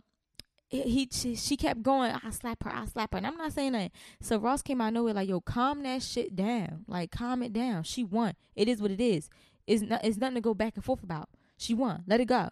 he, 0.72 1.06
he 1.12 1.36
she 1.36 1.56
kept 1.56 1.82
going. 1.82 2.12
I 2.24 2.30
slap 2.30 2.64
her. 2.64 2.70
I 2.70 2.86
slap 2.86 3.12
her, 3.12 3.18
and 3.18 3.26
I'm 3.26 3.36
not 3.36 3.52
saying 3.52 3.72
that. 3.72 3.92
So 4.20 4.38
Ross 4.38 4.62
came 4.62 4.80
out 4.80 4.88
of 4.88 4.94
nowhere 4.94 5.12
like, 5.12 5.28
"Yo, 5.28 5.40
calm 5.40 5.82
that 5.82 6.02
shit 6.02 6.34
down. 6.34 6.84
Like, 6.88 7.10
calm 7.10 7.42
it 7.42 7.52
down. 7.52 7.82
She 7.84 8.02
won. 8.02 8.34
It 8.56 8.68
is 8.68 8.80
what 8.80 8.90
it 8.90 9.00
is. 9.00 9.28
It's 9.66 9.82
not. 9.82 10.02
It's 10.02 10.16
nothing 10.16 10.36
to 10.36 10.40
go 10.40 10.54
back 10.54 10.74
and 10.76 10.84
forth 10.84 11.02
about. 11.02 11.28
She 11.58 11.74
won. 11.74 12.04
Let 12.06 12.20
it 12.20 12.26
go." 12.26 12.48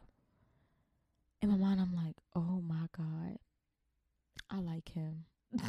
In 1.41 1.49
my 1.49 1.57
mind, 1.57 1.81
I'm 1.81 1.97
like, 1.97 2.17
"Oh 2.37 2.61
my 2.61 2.89
god, 2.97 3.39
I 4.51 4.61
like 4.61 4.91
him." 4.91 5.25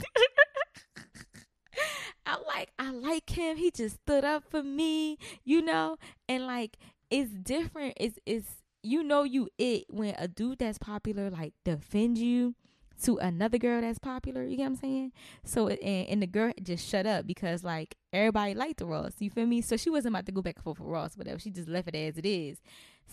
I 2.25 2.37
like 2.47 2.69
I 2.77 2.91
like 2.91 3.29
him. 3.29 3.57
He 3.57 3.71
just 3.71 3.95
stood 4.03 4.23
up 4.23 4.43
for 4.49 4.61
me, 4.61 5.17
you 5.43 5.61
know? 5.61 5.97
And 6.27 6.45
like 6.45 6.77
it's 7.09 7.31
different. 7.31 7.93
It's 7.97 8.19
it's 8.25 8.60
you 8.83 9.03
know 9.03 9.23
you 9.23 9.49
it 9.57 9.85
when 9.89 10.15
a 10.17 10.27
dude 10.27 10.59
that's 10.59 10.77
popular 10.77 11.29
like 11.29 11.53
defends 11.63 12.19
you 12.19 12.55
to 13.03 13.17
another 13.17 13.57
girl 13.57 13.81
that's 13.81 13.99
popular, 13.99 14.43
you 14.43 14.57
get 14.57 14.63
what 14.63 14.69
I'm 14.69 14.75
saying? 14.75 15.11
So 15.43 15.67
and, 15.69 16.07
and 16.07 16.21
the 16.21 16.27
girl 16.27 16.53
just 16.61 16.87
shut 16.87 17.05
up 17.05 17.25
because 17.25 17.63
like 17.63 17.95
everybody 18.13 18.53
liked 18.53 18.79
the 18.79 18.85
Ross, 18.85 19.13
you 19.19 19.29
feel 19.29 19.45
me? 19.45 19.61
So 19.61 19.77
she 19.77 19.89
wasn't 19.89 20.13
about 20.13 20.25
to 20.27 20.31
go 20.31 20.41
back 20.41 20.57
and 20.57 20.63
forth 20.63 20.79
with 20.79 20.87
Ross, 20.87 21.17
whatever. 21.17 21.39
She 21.39 21.49
just 21.49 21.67
left 21.67 21.87
it 21.87 21.95
as 21.95 22.17
it 22.17 22.25
is. 22.25 22.61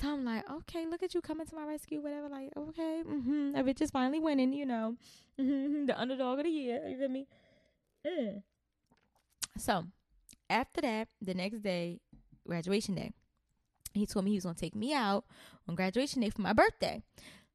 So 0.01 0.13
I'm 0.13 0.25
like, 0.25 0.49
okay, 0.49 0.87
look 0.87 1.03
at 1.03 1.15
you 1.15 1.21
coming 1.21 1.47
to 1.47 1.55
my 1.55 1.65
rescue, 1.65 2.01
whatever. 2.01 2.29
Like, 2.29 2.51
okay, 2.57 3.03
mm-hmm, 3.07 3.57
a 3.57 3.65
bitch 3.65 3.81
is 3.81 3.91
finally 3.91 4.21
winning, 4.21 4.53
you 4.53 4.67
know, 4.67 4.97
mm-hmm, 5.41 5.87
the 5.87 5.99
underdog 5.99 6.39
of 6.39 6.45
the 6.45 6.51
year. 6.51 6.87
You 6.87 6.99
feel 6.99 7.09
me? 7.09 7.27
Mm. 8.07 8.43
So 9.57 9.85
after 10.51 10.83
that, 10.83 11.09
the 11.21 11.35
next 11.35 11.63
day, 11.63 12.01
graduation 12.47 12.95
day, 12.95 13.13
he 13.95 14.07
told 14.07 14.25
me 14.25 14.33
he 14.33 14.37
was 14.37 14.45
gonna 14.45 14.55
take 14.55 14.75
me 14.75 14.93
out 14.93 15.25
on 15.69 15.75
graduation 15.75 16.21
day 16.21 16.31
for 16.31 16.43
my 16.43 16.53
birthday. 16.53 17.03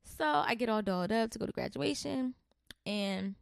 So 0.04 0.26
I 0.26 0.56
get 0.56 0.70
all 0.70 0.82
dolled 0.82 1.12
up 1.12 1.32
to 1.32 1.40
go 1.40 1.46
to 1.46 1.52
graduation, 1.52 2.36
and 2.86 3.36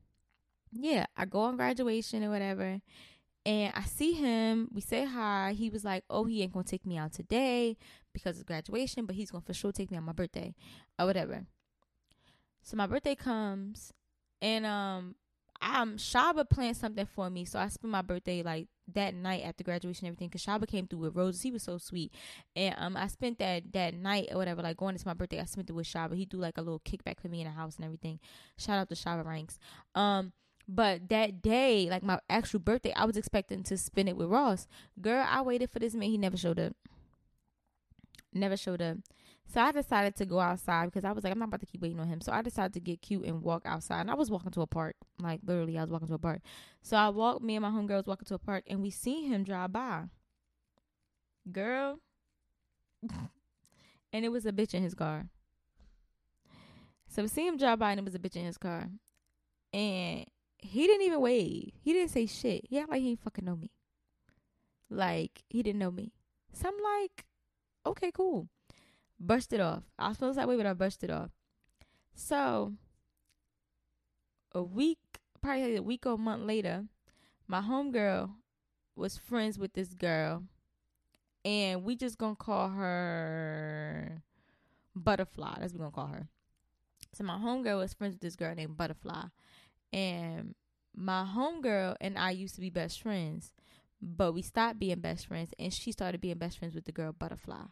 yeah, 0.72 1.06
I 1.18 1.26
go 1.26 1.42
on 1.42 1.58
graduation 1.58 2.24
or 2.24 2.30
whatever. 2.30 2.82
And 3.44 3.74
I 3.76 3.84
see 3.84 4.12
him. 4.14 4.70
We 4.72 4.82
say 4.82 5.06
hi. 5.06 5.54
He 5.58 5.70
was 5.72 5.84
like, 5.84 6.04
"Oh, 6.10 6.26
he 6.26 6.44
ain't 6.44 6.54
gonna 6.54 6.64
take 6.64 6.86
me 6.86 6.98
out 6.98 7.14
today 7.14 7.78
because 8.14 8.40
of 8.40 8.46
graduation, 8.46 9.06
but 9.06 9.16
he's 9.16 9.32
gonna 9.32 9.42
for 9.42 9.54
sure 9.54 9.72
take 9.72 9.90
me 9.90 9.98
on 9.98 10.04
my 10.04 10.14
birthday 10.14 10.54
or 11.00 11.08
whatever." 11.08 11.48
So 12.62 12.78
my 12.78 12.86
birthday 12.86 13.16
comes, 13.16 13.94
and 14.42 14.66
um 14.66 15.16
I'm 15.62 15.98
Shaba 15.98 16.50
planned 16.50 16.78
something 16.78 17.06
for 17.06 17.30
me, 17.30 17.46
so 17.46 17.60
I 17.60 17.68
spent 17.70 17.92
my 17.92 18.02
birthday 18.02 18.42
like 18.42 18.68
that 18.96 19.14
night 19.14 19.44
after 19.46 19.64
graduation 19.64 20.08
everything. 20.08 20.30
Cause 20.30 20.46
Shaba 20.46 20.68
came 20.68 20.88
through 20.88 21.00
with 21.00 21.16
roses. 21.16 21.42
He 21.42 21.52
was 21.52 21.64
so 21.64 21.78
sweet, 21.78 22.12
and 22.56 22.76
um 22.78 22.98
I 22.98 23.08
spent 23.08 23.40
that 23.40 23.72
that 23.74 23.94
night 23.94 24.30
or 24.32 24.38
whatever, 24.38 24.62
like 24.62 24.78
going 24.78 24.96
into 24.96 25.08
my 25.08 25.14
birthday. 25.14 25.40
I 25.40 25.46
spent 25.46 25.70
it 25.70 25.74
with 25.74 25.88
Shaba. 25.88 26.16
He 26.16 26.26
do 26.26 26.38
like 26.38 26.58
a 26.58 26.62
little 26.62 26.82
kickback 26.82 27.20
for 27.20 27.28
me 27.28 27.42
in 27.42 27.48
the 27.48 27.52
house 27.52 27.76
and 27.78 27.86
everything. 27.86 28.20
Shout 28.58 28.78
out 28.78 28.90
to 28.90 28.96
Shaba 28.96 29.26
Ranks. 29.26 29.60
Um. 29.96 30.34
But 30.68 31.10
that 31.10 31.42
day, 31.42 31.90
like 31.90 32.04
my 32.04 32.20
actual 32.30 32.60
birthday, 32.60 32.94
I 32.96 33.04
was 33.04 33.18
expecting 33.18 33.64
to 33.64 33.78
spend 33.78 34.08
it 34.08 34.16
with 34.16 34.30
Ross. 34.30 34.68
Girl, 35.02 35.26
I 35.28 35.42
waited 35.42 35.70
for 35.70 35.80
this 35.80 35.94
man. 35.96 36.10
He 36.10 36.18
never 36.18 36.38
showed 36.38 36.60
up. 36.60 36.76
Never 38.34 38.56
showed 38.56 38.82
up. 38.82 38.98
So 39.52 39.60
I 39.60 39.74
decided 39.74 40.16
to 40.16 40.26
go 40.26 40.40
outside 40.40 40.86
because 40.86 41.04
I 41.04 41.12
was 41.12 41.26
like, 41.26 41.34
I'm 41.34 41.40
not 41.40 41.50
about 41.50 41.60
to 41.60 41.66
keep 41.66 41.82
waiting 41.82 42.00
on 42.00 42.08
him. 42.08 42.22
So 42.22 42.32
I 42.32 42.42
decided 42.42 42.74
to 42.74 42.80
get 42.80 43.02
cute 43.02 43.26
and 43.26 43.42
walk 43.42 43.64
outside. 43.66 44.00
And 44.00 44.10
I 44.10 44.14
was 44.14 44.32
walking 44.32 44.52
to 44.52 44.62
a 44.62 44.68
park. 44.68 44.96
Like 45.20 45.42
literally, 45.46 45.78
I 45.78 45.82
was 45.82 45.90
walking 45.90 46.08
to 46.08 46.14
a 46.14 46.20
park. 46.20 46.40
So 46.82 46.96
I 46.96 47.10
walked, 47.10 47.44
me 47.44 47.58
and 47.58 47.64
my 47.64 47.70
homegirls 47.70 48.08
walking 48.08 48.26
to 48.28 48.36
a 48.36 48.40
park 48.40 48.64
and 48.68 48.82
we 48.82 48.90
see 48.92 49.28
him 49.28 49.44
drive 49.44 49.74
by. 49.74 50.04
Girl. 51.52 52.00
and 54.14 54.24
it 54.24 54.30
was 54.30 54.46
a 54.46 54.54
bitch 54.54 54.74
in 54.74 54.84
his 54.84 54.94
car. 54.94 55.28
So 57.10 57.22
we 57.22 57.28
see 57.28 57.46
him 57.46 57.58
drive 57.58 57.80
by 57.80 57.92
and 57.92 58.00
it 58.00 58.06
was 58.06 58.16
a 58.16 58.20
bitch 58.20 58.38
in 58.38 58.46
his 58.46 58.58
car. 58.58 58.88
And 59.74 60.26
he 60.60 60.88
didn't 60.88 61.06
even 61.06 61.20
wave. 61.20 61.74
He 61.82 61.92
didn't 61.92 62.12
say 62.12 62.26
shit. 62.26 62.64
Acted 62.74 62.90
like 62.90 63.02
he 63.02 63.10
didn't 63.10 63.24
fucking 63.24 63.44
know 63.44 63.58
me. 63.58 63.72
Like 64.90 65.44
he 65.50 65.62
didn't 65.62 65.80
know 65.80 65.92
me. 65.92 66.14
So 66.54 66.70
I'm 66.70 67.02
like, 67.02 67.26
okay, 67.86 68.12
cool 68.14 68.48
brushed 69.22 69.54
it 69.54 69.60
off. 69.62 69.84
I 69.98 70.10
was 70.10 70.18
supposed 70.18 70.38
that 70.38 70.48
way, 70.48 70.58
but 70.58 70.66
I 70.66 70.74
brushed 70.74 71.04
it 71.04 71.12
off. 71.12 71.30
So 72.14 72.74
a 74.54 74.64
week, 74.64 75.00
probably 75.42 75.76
a 75.76 75.84
week 75.84 76.06
or 76.06 76.14
a 76.14 76.18
month 76.18 76.44
later, 76.44 76.86
my 77.48 77.62
homegirl 77.62 78.32
was 78.96 79.18
friends 79.18 79.58
with 79.58 79.74
this 79.74 79.94
girl, 79.94 80.44
and 81.46 81.84
we 81.84 81.96
just 81.96 82.18
gonna 82.18 82.36
call 82.36 82.70
her 82.70 84.22
Butterfly. 84.96 85.56
That's 85.60 85.74
what 85.74 85.80
we 85.80 85.92
gonna 85.92 85.92
call 85.92 86.08
her. 86.08 86.28
So 87.14 87.24
my 87.24 87.38
homegirl 87.38 87.78
was 87.78 87.94
friends 87.94 88.14
with 88.14 88.22
this 88.22 88.36
girl 88.36 88.56
named 88.56 88.78
Butterfly, 88.78 89.26
and 89.94 90.56
my 90.96 91.26
homegirl 91.26 91.96
and 92.02 92.18
I 92.18 92.32
used 92.32 92.56
to 92.56 92.62
be 92.62 92.70
best 92.70 93.02
friends, 93.02 93.54
but 94.02 94.34
we 94.34 94.42
stopped 94.42 94.80
being 94.80 95.00
best 95.00 95.28
friends, 95.28 95.54
and 95.60 95.74
she 95.74 95.92
started 95.92 96.22
being 96.22 96.38
best 96.38 96.58
friends 96.58 96.76
with 96.76 96.86
the 96.86 96.92
girl 96.92 97.14
Butterfly. 97.14 97.64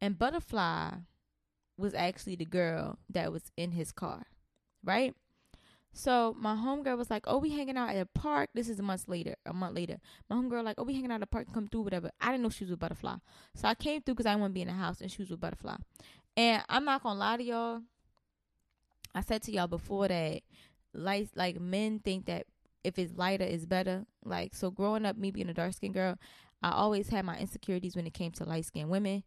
And 0.00 0.18
Butterfly 0.18 0.90
was 1.76 1.94
actually 1.94 2.36
the 2.36 2.44
girl 2.44 2.98
that 3.08 3.32
was 3.32 3.50
in 3.56 3.72
his 3.72 3.90
car, 3.92 4.26
right? 4.84 5.14
So 5.92 6.34
my 6.38 6.56
homegirl 6.56 6.98
was 6.98 7.08
like, 7.08 7.24
"Oh, 7.26 7.38
we 7.38 7.50
hanging 7.50 7.76
out 7.76 7.90
at 7.90 7.96
a 7.96 8.06
park." 8.06 8.50
This 8.52 8.68
is 8.68 8.80
a 8.80 8.82
month 8.82 9.08
later. 9.08 9.36
A 9.46 9.52
month 9.52 9.76
later, 9.76 10.00
my 10.28 10.36
homegirl 10.36 10.64
like, 10.64 10.74
"Oh, 10.76 10.82
we 10.82 10.94
hanging 10.94 11.12
out 11.12 11.16
at 11.16 11.22
a 11.22 11.26
park. 11.26 11.52
Come 11.54 11.68
through, 11.68 11.82
whatever." 11.82 12.10
I 12.20 12.32
didn't 12.32 12.42
know 12.42 12.48
she 12.48 12.64
was 12.64 12.72
with 12.72 12.80
Butterfly, 12.80 13.16
so 13.54 13.68
I 13.68 13.74
came 13.74 14.02
through 14.02 14.14
because 14.14 14.26
I 14.26 14.30
didn't 14.30 14.40
want 14.40 14.50
to 14.50 14.54
be 14.54 14.62
in 14.62 14.68
the 14.68 14.74
house, 14.74 15.00
and 15.00 15.10
she 15.10 15.22
was 15.22 15.30
with 15.30 15.40
Butterfly. 15.40 15.76
And 16.36 16.64
I'm 16.68 16.84
not 16.84 17.02
gonna 17.02 17.18
lie 17.18 17.36
to 17.36 17.44
y'all. 17.44 17.82
I 19.14 19.20
said 19.20 19.42
to 19.42 19.52
y'all 19.52 19.68
before 19.68 20.08
that, 20.08 20.42
like, 20.92 21.28
like 21.36 21.60
men 21.60 22.00
think 22.00 22.26
that 22.26 22.46
if 22.82 22.98
it's 22.98 23.16
lighter, 23.16 23.44
it's 23.44 23.64
better. 23.64 24.04
Like, 24.24 24.54
so 24.54 24.72
growing 24.72 25.06
up, 25.06 25.16
me 25.16 25.30
being 25.30 25.48
a 25.48 25.54
dark 25.54 25.74
skinned 25.74 25.94
girl, 25.94 26.18
I 26.62 26.72
always 26.72 27.08
had 27.08 27.24
my 27.24 27.38
insecurities 27.38 27.94
when 27.94 28.06
it 28.06 28.14
came 28.14 28.32
to 28.32 28.44
light 28.44 28.64
skinned 28.64 28.90
women. 28.90 29.22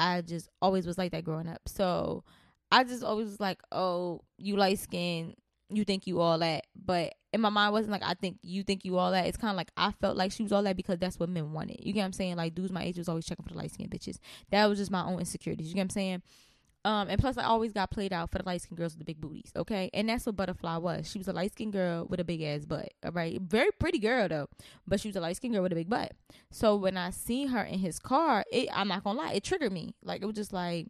I 0.00 0.22
just 0.22 0.48
always 0.62 0.86
was 0.86 0.98
like 0.98 1.12
that 1.12 1.24
growing 1.24 1.48
up. 1.48 1.60
So 1.66 2.24
I 2.72 2.84
just 2.84 3.04
always 3.04 3.28
was 3.28 3.40
like, 3.40 3.60
oh, 3.70 4.22
you 4.38 4.56
light 4.56 4.78
skin, 4.78 5.34
you 5.68 5.84
think 5.84 6.06
you 6.06 6.20
all 6.20 6.38
that. 6.38 6.64
But 6.74 7.14
in 7.32 7.40
my 7.40 7.50
mind, 7.50 7.72
wasn't 7.72 7.92
like 7.92 8.02
I 8.04 8.14
think 8.14 8.38
you 8.42 8.62
think 8.62 8.84
you 8.84 8.96
all 8.96 9.12
that. 9.12 9.26
It's 9.26 9.36
kind 9.36 9.50
of 9.50 9.56
like 9.56 9.70
I 9.76 9.92
felt 10.00 10.16
like 10.16 10.32
she 10.32 10.42
was 10.42 10.52
all 10.52 10.62
that 10.62 10.76
because 10.76 10.98
that's 10.98 11.18
what 11.18 11.28
men 11.28 11.52
wanted. 11.52 11.84
You 11.84 11.92
get 11.92 12.00
what 12.00 12.06
I'm 12.06 12.12
saying? 12.12 12.36
Like 12.36 12.54
dudes 12.54 12.72
my 12.72 12.82
age 12.82 12.98
was 12.98 13.08
always 13.08 13.26
checking 13.26 13.44
for 13.44 13.52
the 13.52 13.58
light 13.58 13.72
skin 13.72 13.88
bitches. 13.88 14.18
That 14.50 14.66
was 14.66 14.78
just 14.78 14.90
my 14.90 15.04
own 15.04 15.18
insecurities. 15.20 15.68
You 15.68 15.74
get 15.74 15.80
what 15.80 15.84
I'm 15.84 15.90
saying? 15.90 16.22
Um, 16.84 17.08
and 17.08 17.20
plus 17.20 17.36
I 17.36 17.44
always 17.44 17.72
got 17.72 17.90
played 17.90 18.12
out 18.12 18.30
for 18.30 18.38
the 18.38 18.44
light 18.44 18.62
skinned 18.62 18.78
girls 18.78 18.92
with 18.92 19.00
the 19.00 19.04
big 19.04 19.20
booties. 19.20 19.52
Okay, 19.54 19.90
and 19.92 20.08
that's 20.08 20.24
what 20.24 20.36
Butterfly 20.36 20.78
was. 20.78 21.10
She 21.10 21.18
was 21.18 21.28
a 21.28 21.32
light 21.32 21.52
skinned 21.52 21.72
girl 21.72 22.06
with 22.08 22.20
a 22.20 22.24
big 22.24 22.42
ass 22.42 22.64
butt. 22.64 22.92
All 23.04 23.12
right, 23.12 23.40
very 23.40 23.70
pretty 23.78 23.98
girl 23.98 24.28
though, 24.28 24.48
but 24.86 25.00
she 25.00 25.08
was 25.08 25.16
a 25.16 25.20
light 25.20 25.36
skinned 25.36 25.54
girl 25.54 25.62
with 25.62 25.72
a 25.72 25.76
big 25.76 25.90
butt. 25.90 26.12
So 26.50 26.76
when 26.76 26.96
I 26.96 27.10
seen 27.10 27.48
her 27.48 27.62
in 27.62 27.80
his 27.80 27.98
car, 27.98 28.44
it 28.50 28.68
I'm 28.72 28.88
not 28.88 29.04
gonna 29.04 29.18
lie, 29.18 29.32
it 29.32 29.44
triggered 29.44 29.72
me. 29.72 29.94
Like 30.02 30.22
it 30.22 30.26
was 30.26 30.36
just 30.36 30.52
like, 30.52 30.88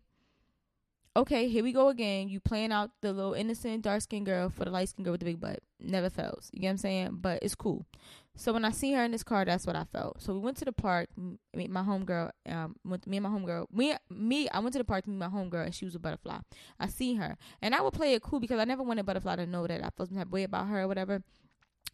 okay, 1.16 1.49
here 1.49 1.62
we 1.64 1.73
go 1.73 1.88
again. 1.88 2.29
You 2.29 2.40
playing 2.40 2.73
out 2.73 2.90
the 3.01 3.12
little 3.12 3.35
innocent 3.35 3.83
dark 3.83 4.03
skinned 4.03 4.27
girl 4.27 4.49
for 4.49 4.64
the 4.64 4.70
light 4.70 4.88
skinned 4.88 5.05
girl 5.05 5.12
with 5.12 5.20
the 5.20 5.27
big 5.27 5.40
butt. 5.40 5.61
Never 5.81 6.11
fails. 6.11 6.51
You 6.53 6.61
get 6.61 6.68
what 6.68 6.70
I'm 6.73 6.77
saying? 6.79 7.18
But 7.20 7.42
it's 7.42 7.55
cool. 7.55 7.87
So 8.37 8.53
when 8.53 8.64
I 8.64 8.70
see 8.70 8.92
her 8.92 9.05
in 9.05 9.11
this 9.11 9.25
car, 9.25 9.44
that's 9.44 9.66
what 9.66 9.77
I 9.77 9.85
felt. 9.85 10.23
So 10.23 10.33
we 10.33 10.38
went 10.38 10.57
to 10.59 10.64
the 10.64 10.73
park. 10.73 11.09
Me, 11.16 11.68
my 11.68 11.83
homegirl, 11.83 12.31
um, 12.46 12.77
me 12.85 13.16
and 13.16 13.23
my 13.25 13.29
homegirl. 13.29 13.66
Me, 13.73 13.94
me, 14.09 14.49
I 14.49 14.61
went 14.61 14.73
to 14.73 14.79
the 14.79 14.85
park 14.85 15.05
to 15.05 15.11
meet 15.11 15.18
my 15.18 15.29
homegirl, 15.29 15.66
and 15.66 15.75
she 15.75 15.85
was 15.85 15.94
a 15.94 15.99
butterfly. 15.99 16.38
I 16.79 16.87
see 16.87 17.14
her, 17.16 17.37
and 17.61 17.75
I 17.75 17.81
would 17.83 17.92
play 17.92 18.14
it 18.14 18.23
cool 18.23 18.40
because 18.40 18.59
I 18.59 18.64
never 18.64 18.83
wanted 18.83 19.05
butterfly 19.05 19.37
to 19.37 19.46
know 19.46 19.66
that 19.66 19.85
I 19.85 19.90
felt 19.90 20.09
some 20.09 20.16
type 20.16 20.29
of 20.29 20.33
way 20.33 20.44
about 20.44 20.68
her 20.68 20.83
or 20.83 20.88
whatever. 20.88 21.23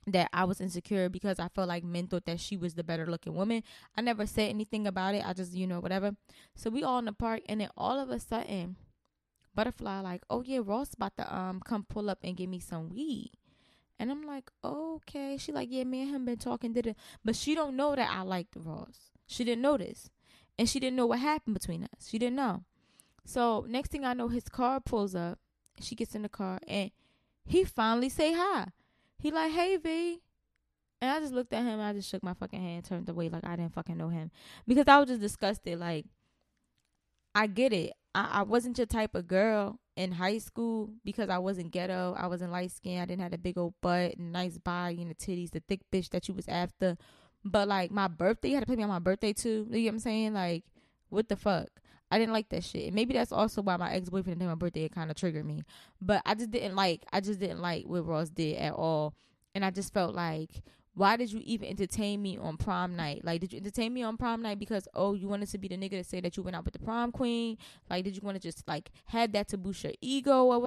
that 0.06 0.28
I 0.32 0.44
was 0.44 0.60
insecure 0.60 1.08
because 1.08 1.38
I 1.40 1.48
felt 1.48 1.68
like 1.68 1.82
men 1.84 2.06
thought 2.06 2.26
that 2.26 2.38
she 2.40 2.56
was 2.56 2.74
the 2.74 2.84
better 2.84 3.06
looking 3.06 3.34
woman. 3.34 3.62
I 3.96 4.02
never 4.02 4.26
said 4.26 4.50
anything 4.50 4.86
about 4.86 5.14
it. 5.14 5.26
I 5.26 5.32
just, 5.32 5.52
you 5.52 5.66
know, 5.66 5.80
whatever. 5.80 6.14
So 6.54 6.70
we 6.70 6.82
all 6.84 6.98
in 7.00 7.06
the 7.06 7.12
park 7.12 7.42
and 7.48 7.60
then 7.60 7.70
all 7.76 7.98
of 7.98 8.10
a 8.10 8.20
sudden 8.20 8.76
Butterfly 9.56 10.00
like, 10.00 10.22
"Oh 10.30 10.42
yeah, 10.42 10.60
Ross 10.62 10.94
about 10.94 11.16
to 11.16 11.36
um 11.36 11.60
come 11.60 11.84
pull 11.84 12.08
up 12.10 12.18
and 12.22 12.36
give 12.36 12.48
me 12.48 12.60
some 12.60 12.90
weed." 12.90 13.32
And 13.98 14.10
I'm 14.10 14.22
like, 14.26 14.50
"Okay." 14.62 15.36
She 15.38 15.50
like, 15.50 15.68
"Yeah, 15.72 15.84
me 15.84 16.02
and 16.02 16.14
him 16.14 16.24
been 16.26 16.36
talking 16.38 16.72
did 16.72 16.86
it." 16.86 16.96
But 17.24 17.34
she 17.34 17.54
don't 17.54 17.76
know 17.76 17.96
that 17.96 18.10
I 18.10 18.22
liked 18.22 18.54
Ross. 18.56 19.10
She 19.26 19.42
didn't 19.42 19.62
know 19.62 19.76
this. 19.76 20.10
And 20.58 20.68
she 20.68 20.78
didn't 20.80 20.96
know 20.96 21.06
what 21.06 21.18
happened 21.18 21.54
between 21.54 21.84
us. 21.84 22.08
She 22.08 22.18
didn't 22.18 22.36
know. 22.36 22.64
So, 23.24 23.66
next 23.68 23.90
thing 23.90 24.04
I 24.04 24.14
know 24.14 24.28
his 24.28 24.48
car 24.48 24.80
pulls 24.80 25.14
up. 25.14 25.38
She 25.80 25.94
gets 25.94 26.14
in 26.14 26.22
the 26.22 26.28
car 26.28 26.60
and 26.66 26.90
he 27.44 27.64
finally 27.64 28.08
say 28.08 28.32
hi. 28.32 28.68
He 29.18 29.30
like, 29.30 29.52
"Hey 29.52 29.76
V." 29.78 30.22
And 31.00 31.10
I 31.10 31.20
just 31.20 31.34
looked 31.34 31.52
at 31.52 31.64
him. 31.64 31.80
I 31.80 31.92
just 31.92 32.08
shook 32.08 32.22
my 32.22 32.34
fucking 32.34 32.60
hand, 32.60 32.84
turned 32.84 33.08
away 33.08 33.28
like 33.28 33.44
I 33.44 33.56
didn't 33.56 33.74
fucking 33.74 33.96
know 33.96 34.08
him 34.08 34.30
because 34.66 34.88
I 34.88 34.98
was 34.98 35.08
just 35.08 35.20
disgusted. 35.20 35.78
Like, 35.78 36.06
I 37.34 37.46
get 37.46 37.72
it. 37.72 37.92
I, 38.16 38.40
I 38.40 38.42
wasn't 38.44 38.78
your 38.78 38.86
type 38.86 39.14
of 39.14 39.28
girl 39.28 39.78
in 39.94 40.12
high 40.12 40.38
school 40.38 40.90
because 41.04 41.28
I 41.28 41.36
wasn't 41.36 41.70
ghetto. 41.70 42.16
I 42.18 42.28
wasn't 42.28 42.50
light 42.50 42.70
skinned. 42.70 43.02
I 43.02 43.04
didn't 43.04 43.20
have 43.20 43.34
a 43.34 43.38
big 43.38 43.58
old 43.58 43.74
butt 43.82 44.16
and 44.16 44.32
nice 44.32 44.56
body 44.56 45.02
and 45.02 45.10
the 45.10 45.14
titties, 45.14 45.50
the 45.50 45.62
thick 45.68 45.82
bitch 45.92 46.08
that 46.10 46.26
you 46.26 46.32
was 46.32 46.48
after. 46.48 46.96
But 47.44 47.68
like 47.68 47.90
my 47.90 48.08
birthday, 48.08 48.48
you 48.48 48.54
had 48.54 48.60
to 48.60 48.66
play 48.66 48.76
me 48.76 48.84
on 48.84 48.88
my 48.88 49.00
birthday 49.00 49.34
too. 49.34 49.68
You 49.70 49.76
know 49.76 49.84
what 49.84 49.88
I'm 49.90 49.98
saying? 49.98 50.32
Like, 50.32 50.64
what 51.10 51.28
the 51.28 51.36
fuck? 51.36 51.68
I 52.10 52.18
didn't 52.18 52.32
like 52.32 52.48
that 52.48 52.64
shit. 52.64 52.86
And 52.86 52.94
maybe 52.94 53.12
that's 53.12 53.32
also 53.32 53.60
why 53.60 53.76
my 53.76 53.92
ex 53.92 54.08
boyfriend 54.08 54.40
did 54.40 54.48
my 54.48 54.54
birthday 54.54 54.84
it 54.84 54.94
kind 54.94 55.10
of 55.10 55.16
triggered 55.16 55.44
me. 55.44 55.62
But 56.00 56.22
I 56.24 56.34
just 56.34 56.50
didn't 56.50 56.74
like 56.74 57.04
I 57.12 57.20
just 57.20 57.38
didn't 57.38 57.60
like 57.60 57.84
what 57.84 58.06
Ross 58.06 58.30
did 58.30 58.56
at 58.56 58.72
all. 58.72 59.14
And 59.54 59.62
I 59.62 59.70
just 59.70 59.92
felt 59.92 60.14
like 60.14 60.62
why 60.96 61.16
did 61.16 61.30
you 61.30 61.42
even 61.44 61.68
entertain 61.68 62.22
me 62.22 62.38
on 62.38 62.56
prom 62.56 62.96
night? 62.96 63.22
Like, 63.22 63.42
did 63.42 63.52
you 63.52 63.58
entertain 63.58 63.92
me 63.92 64.02
on 64.02 64.16
prom 64.16 64.40
night 64.40 64.58
because 64.58 64.88
oh, 64.94 65.12
you 65.12 65.28
wanted 65.28 65.50
to 65.50 65.58
be 65.58 65.68
the 65.68 65.76
nigga 65.76 65.90
to 65.90 66.04
say 66.04 66.20
that 66.20 66.38
you 66.38 66.42
went 66.42 66.56
out 66.56 66.64
with 66.64 66.72
the 66.72 66.80
prom 66.80 67.12
queen? 67.12 67.58
Like, 67.90 68.04
did 68.04 68.16
you 68.16 68.22
want 68.22 68.40
to 68.40 68.42
just 68.42 68.66
like 68.66 68.90
have 69.06 69.30
that 69.32 69.48
to 69.48 69.58
boost 69.58 69.84
your 69.84 69.92
ego 70.00 70.44
or 70.44 70.66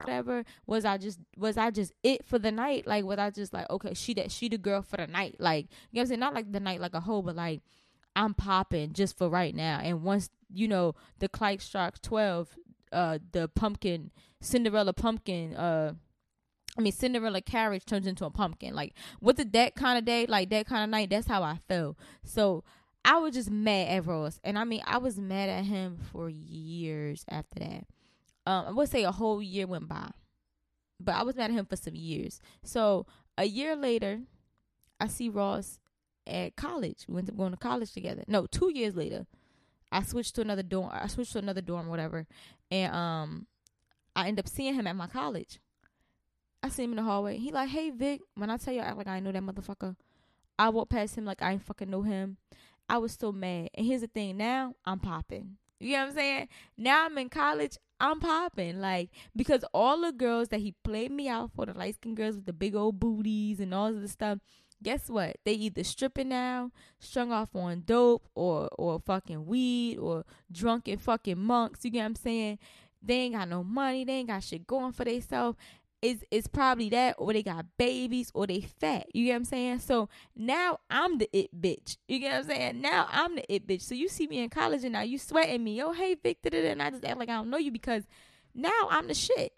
Whatever 0.00 0.44
was 0.66 0.84
i 0.84 0.96
just 0.96 1.18
was 1.36 1.56
i 1.56 1.70
just 1.70 1.92
it 2.02 2.24
for 2.24 2.38
the 2.38 2.50
night 2.50 2.86
like 2.86 3.04
was 3.04 3.18
i 3.18 3.30
just 3.30 3.52
like 3.52 3.68
okay 3.70 3.94
she 3.94 4.14
that 4.14 4.30
she 4.30 4.48
the 4.48 4.58
girl 4.58 4.82
for 4.82 4.96
the 4.96 5.06
night 5.06 5.36
like 5.38 5.66
you 5.90 5.96
know 5.96 6.00
what 6.00 6.02
i'm 6.02 6.06
saying 6.08 6.20
not 6.20 6.34
like 6.34 6.50
the 6.52 6.60
night 6.60 6.80
like 6.80 6.94
a 6.94 7.00
whole 7.00 7.22
but 7.22 7.36
like 7.36 7.62
i'm 8.16 8.34
popping 8.34 8.92
just 8.92 9.16
for 9.16 9.28
right 9.28 9.54
now 9.54 9.78
and 9.82 10.02
once 10.02 10.30
you 10.52 10.68
know 10.68 10.94
the 11.20 11.28
clyde 11.28 11.60
strikes 11.60 12.00
12 12.00 12.56
uh 12.92 13.18
the 13.32 13.48
pumpkin 13.48 14.10
cinderella 14.40 14.92
pumpkin 14.92 15.54
uh 15.56 15.92
I 16.76 16.80
mean, 16.80 16.92
Cinderella 16.92 17.40
carriage 17.40 17.84
turns 17.84 18.08
into 18.08 18.24
a 18.24 18.30
pumpkin. 18.30 18.74
Like, 18.74 18.94
was 19.20 19.38
it 19.38 19.52
that 19.52 19.76
kind 19.76 19.96
of 19.96 20.04
day, 20.04 20.26
like 20.26 20.50
that 20.50 20.66
kind 20.66 20.82
of 20.82 20.90
night? 20.90 21.08
That's 21.08 21.28
how 21.28 21.44
I 21.44 21.58
felt. 21.68 21.96
So 22.24 22.64
I 23.04 23.18
was 23.18 23.32
just 23.34 23.48
mad 23.48 23.96
at 23.96 24.06
Ross, 24.06 24.40
and 24.42 24.58
I 24.58 24.64
mean, 24.64 24.82
I 24.84 24.98
was 24.98 25.16
mad 25.16 25.48
at 25.48 25.66
him 25.66 25.98
for 26.10 26.28
years 26.28 27.24
after 27.28 27.60
that 27.60 27.84
um, 28.46 28.66
I 28.68 28.70
would 28.72 28.88
say 28.88 29.04
a 29.04 29.12
whole 29.12 29.42
year 29.42 29.66
went 29.66 29.88
by, 29.88 30.10
but 31.00 31.14
I 31.14 31.22
was 31.22 31.36
mad 31.36 31.50
at 31.50 31.56
him 31.56 31.66
for 31.66 31.76
some 31.76 31.94
years. 31.94 32.40
So 32.62 33.06
a 33.38 33.44
year 33.44 33.74
later, 33.76 34.20
I 35.00 35.08
see 35.08 35.28
Ross 35.28 35.78
at 36.26 36.56
college. 36.56 37.04
We 37.08 37.14
went 37.14 37.26
to 37.26 37.32
going 37.32 37.52
to 37.52 37.58
college 37.58 37.92
together. 37.92 38.24
No, 38.26 38.46
two 38.46 38.70
years 38.72 38.94
later, 38.94 39.26
I 39.90 40.02
switched 40.02 40.34
to 40.36 40.40
another 40.40 40.62
dorm. 40.62 40.90
I 40.92 41.06
switched 41.06 41.32
to 41.32 41.38
another 41.38 41.60
dorm, 41.60 41.88
whatever, 41.88 42.26
and 42.70 42.94
um, 42.94 43.46
I 44.16 44.28
end 44.28 44.38
up 44.38 44.48
seeing 44.48 44.74
him 44.74 44.86
at 44.86 44.96
my 44.96 45.06
college. 45.06 45.60
I 46.62 46.68
see 46.68 46.84
him 46.84 46.92
in 46.92 46.96
the 46.96 47.02
hallway. 47.02 47.38
He 47.38 47.52
like, 47.52 47.68
"Hey 47.68 47.90
Vic," 47.90 48.20
when 48.34 48.50
I 48.50 48.56
tell 48.56 48.74
you, 48.74 48.80
I 48.80 48.84
act 48.86 48.96
like 48.96 49.06
I 49.06 49.20
know 49.20 49.32
that 49.32 49.42
motherfucker. 49.42 49.96
I 50.58 50.68
walk 50.70 50.88
past 50.88 51.16
him 51.16 51.24
like 51.24 51.42
I 51.42 51.52
ain't 51.52 51.62
fucking 51.62 51.90
know 51.90 52.02
him. 52.02 52.38
I 52.88 52.98
was 52.98 53.16
so 53.18 53.32
mad. 53.32 53.70
And 53.74 53.86
here's 53.86 54.00
the 54.00 54.06
thing: 54.06 54.36
now 54.36 54.74
I'm 54.84 54.98
popping. 54.98 55.56
You 55.80 55.92
know 55.92 56.02
what 56.02 56.08
I'm 56.08 56.14
saying? 56.14 56.48
Now 56.78 57.04
I'm 57.04 57.18
in 57.18 57.28
college. 57.28 57.76
I'm 58.00 58.20
popping. 58.20 58.80
Like, 58.80 59.10
because 59.34 59.64
all 59.72 60.00
the 60.00 60.12
girls 60.12 60.48
that 60.48 60.60
he 60.60 60.74
played 60.84 61.10
me 61.10 61.28
out 61.28 61.50
for, 61.54 61.66
the 61.66 61.74
light 61.74 61.94
skinned 61.96 62.16
girls 62.16 62.36
with 62.36 62.46
the 62.46 62.52
big 62.52 62.74
old 62.74 63.00
booties 63.00 63.60
and 63.60 63.72
all 63.72 63.88
of 63.88 64.00
this 64.00 64.12
stuff, 64.12 64.38
guess 64.82 65.08
what? 65.08 65.36
They 65.44 65.52
either 65.52 65.84
stripping 65.84 66.28
now, 66.28 66.70
strung 66.98 67.32
off 67.32 67.54
on 67.54 67.82
dope, 67.86 68.28
or 68.34 68.68
or 68.78 69.00
fucking 69.00 69.46
weed, 69.46 69.98
or 69.98 70.24
drunken 70.50 70.98
fucking 70.98 71.38
monks. 71.38 71.84
You 71.84 71.90
get 71.90 72.00
what 72.00 72.06
I'm 72.06 72.16
saying? 72.16 72.58
They 73.02 73.14
ain't 73.16 73.34
got 73.34 73.48
no 73.48 73.62
money. 73.62 74.04
They 74.04 74.14
ain't 74.14 74.28
got 74.28 74.42
shit 74.42 74.66
going 74.66 74.92
for 74.92 75.04
themselves. 75.04 75.58
It's, 76.04 76.22
it's 76.30 76.46
probably 76.46 76.90
that, 76.90 77.14
or 77.16 77.32
they 77.32 77.42
got 77.42 77.64
babies, 77.78 78.30
or 78.34 78.46
they 78.46 78.60
fat. 78.60 79.06
You 79.14 79.24
get 79.24 79.32
what 79.32 79.36
I'm 79.36 79.44
saying? 79.46 79.78
So 79.78 80.10
now 80.36 80.80
I'm 80.90 81.16
the 81.16 81.30
it 81.32 81.58
bitch. 81.58 81.96
You 82.06 82.18
get 82.18 82.32
what 82.32 82.38
I'm 82.40 82.44
saying? 82.44 82.80
Now 82.82 83.08
I'm 83.10 83.36
the 83.36 83.52
it 83.52 83.66
bitch. 83.66 83.80
So 83.80 83.94
you 83.94 84.10
see 84.10 84.26
me 84.26 84.40
in 84.40 84.50
college 84.50 84.84
and 84.84 84.92
now 84.92 85.00
you 85.00 85.16
sweating 85.16 85.64
me. 85.64 85.82
Oh, 85.82 85.92
hey, 85.92 86.14
Victor. 86.14 86.50
And 86.52 86.82
I 86.82 86.90
just 86.90 87.06
act 87.06 87.18
like 87.18 87.30
I 87.30 87.36
don't 87.36 87.48
know 87.48 87.56
you 87.56 87.70
because 87.70 88.04
now 88.54 88.70
I'm 88.90 89.08
the 89.08 89.14
shit. 89.14 89.54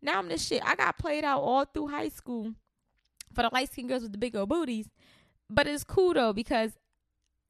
Now 0.00 0.20
I'm 0.20 0.28
the 0.28 0.38
shit. 0.38 0.62
I 0.64 0.76
got 0.76 0.98
played 0.98 1.24
out 1.24 1.40
all 1.40 1.64
through 1.64 1.88
high 1.88 2.10
school 2.10 2.54
for 3.34 3.42
the 3.42 3.50
light 3.52 3.72
skinned 3.72 3.88
girls 3.88 4.02
with 4.02 4.12
the 4.12 4.18
big 4.18 4.36
old 4.36 4.48
booties. 4.48 4.88
But 5.50 5.66
it's 5.66 5.82
cool 5.82 6.14
though 6.14 6.32
because, 6.32 6.78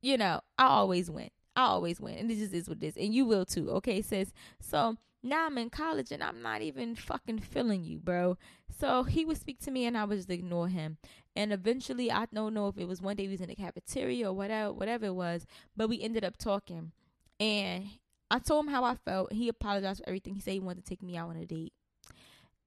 you 0.01 0.17
know, 0.17 0.41
I 0.57 0.69
always 0.69 1.11
win. 1.11 1.29
I 1.55 1.65
always 1.65 2.01
win. 2.01 2.17
And 2.17 2.31
this 2.31 2.39
is 2.39 2.67
what 2.67 2.79
it 2.79 2.87
is. 2.87 2.97
And 2.97 3.15
you 3.15 3.27
will 3.27 3.45
too. 3.45 3.69
Okay, 3.73 4.01
sis. 4.01 4.33
So 4.59 4.97
now 5.29 5.47
I'm 5.47 5.59
in 5.59 5.71
college 5.71 6.11
and 6.11 6.23
I'm 6.23 6.43
not 6.43 6.63
even 6.63 6.95
fucking 6.95 7.41
feeling 7.41 7.85
you, 7.85 7.99
bro. 7.99 8.37
So 8.79 9.03
he 9.05 9.25
would 9.25 9.39
speak 9.39 9.61
to 9.61 9.71
me 9.71 9.87
and 9.87 9.97
I 9.97 10.05
would 10.05 10.19
just 10.19 10.31
ignore 10.31 10.69
him. 10.69 10.99
And 11.37 11.53
eventually, 11.53 12.11
I 12.11 12.27
don't 12.33 12.55
know 12.55 12.69
if 12.69 12.79
it 12.79 12.89
was 12.89 13.01
one 13.01 13.17
day 13.17 13.27
we 13.27 13.33
was 13.33 13.41
in 13.41 13.49
the 13.49 13.55
cafeteria 13.55 14.29
or 14.29 14.33
whatever, 14.33 14.73
whatever 14.73 15.07
it 15.07 15.15
was, 15.15 15.47
but 15.77 15.89
we 15.89 16.01
ended 16.01 16.25
up 16.25 16.37
talking. 16.37 16.93
And 17.39 17.87
I 18.31 18.39
told 18.41 18.67
him 18.67 18.73
how 18.73 18.85
I 18.85 18.97
felt. 18.97 19.33
He 19.33 19.49
apologized 19.49 20.01
for 20.01 20.09
everything. 20.09 20.35
He 20.35 20.41
said 20.41 20.55
he 20.55 20.61
wanted 20.61 20.85
to 20.85 20.89
take 20.89 21.03
me 21.03 21.17
out 21.17 21.31
on 21.31 21.37
a 21.37 21.47
date. 21.47 21.73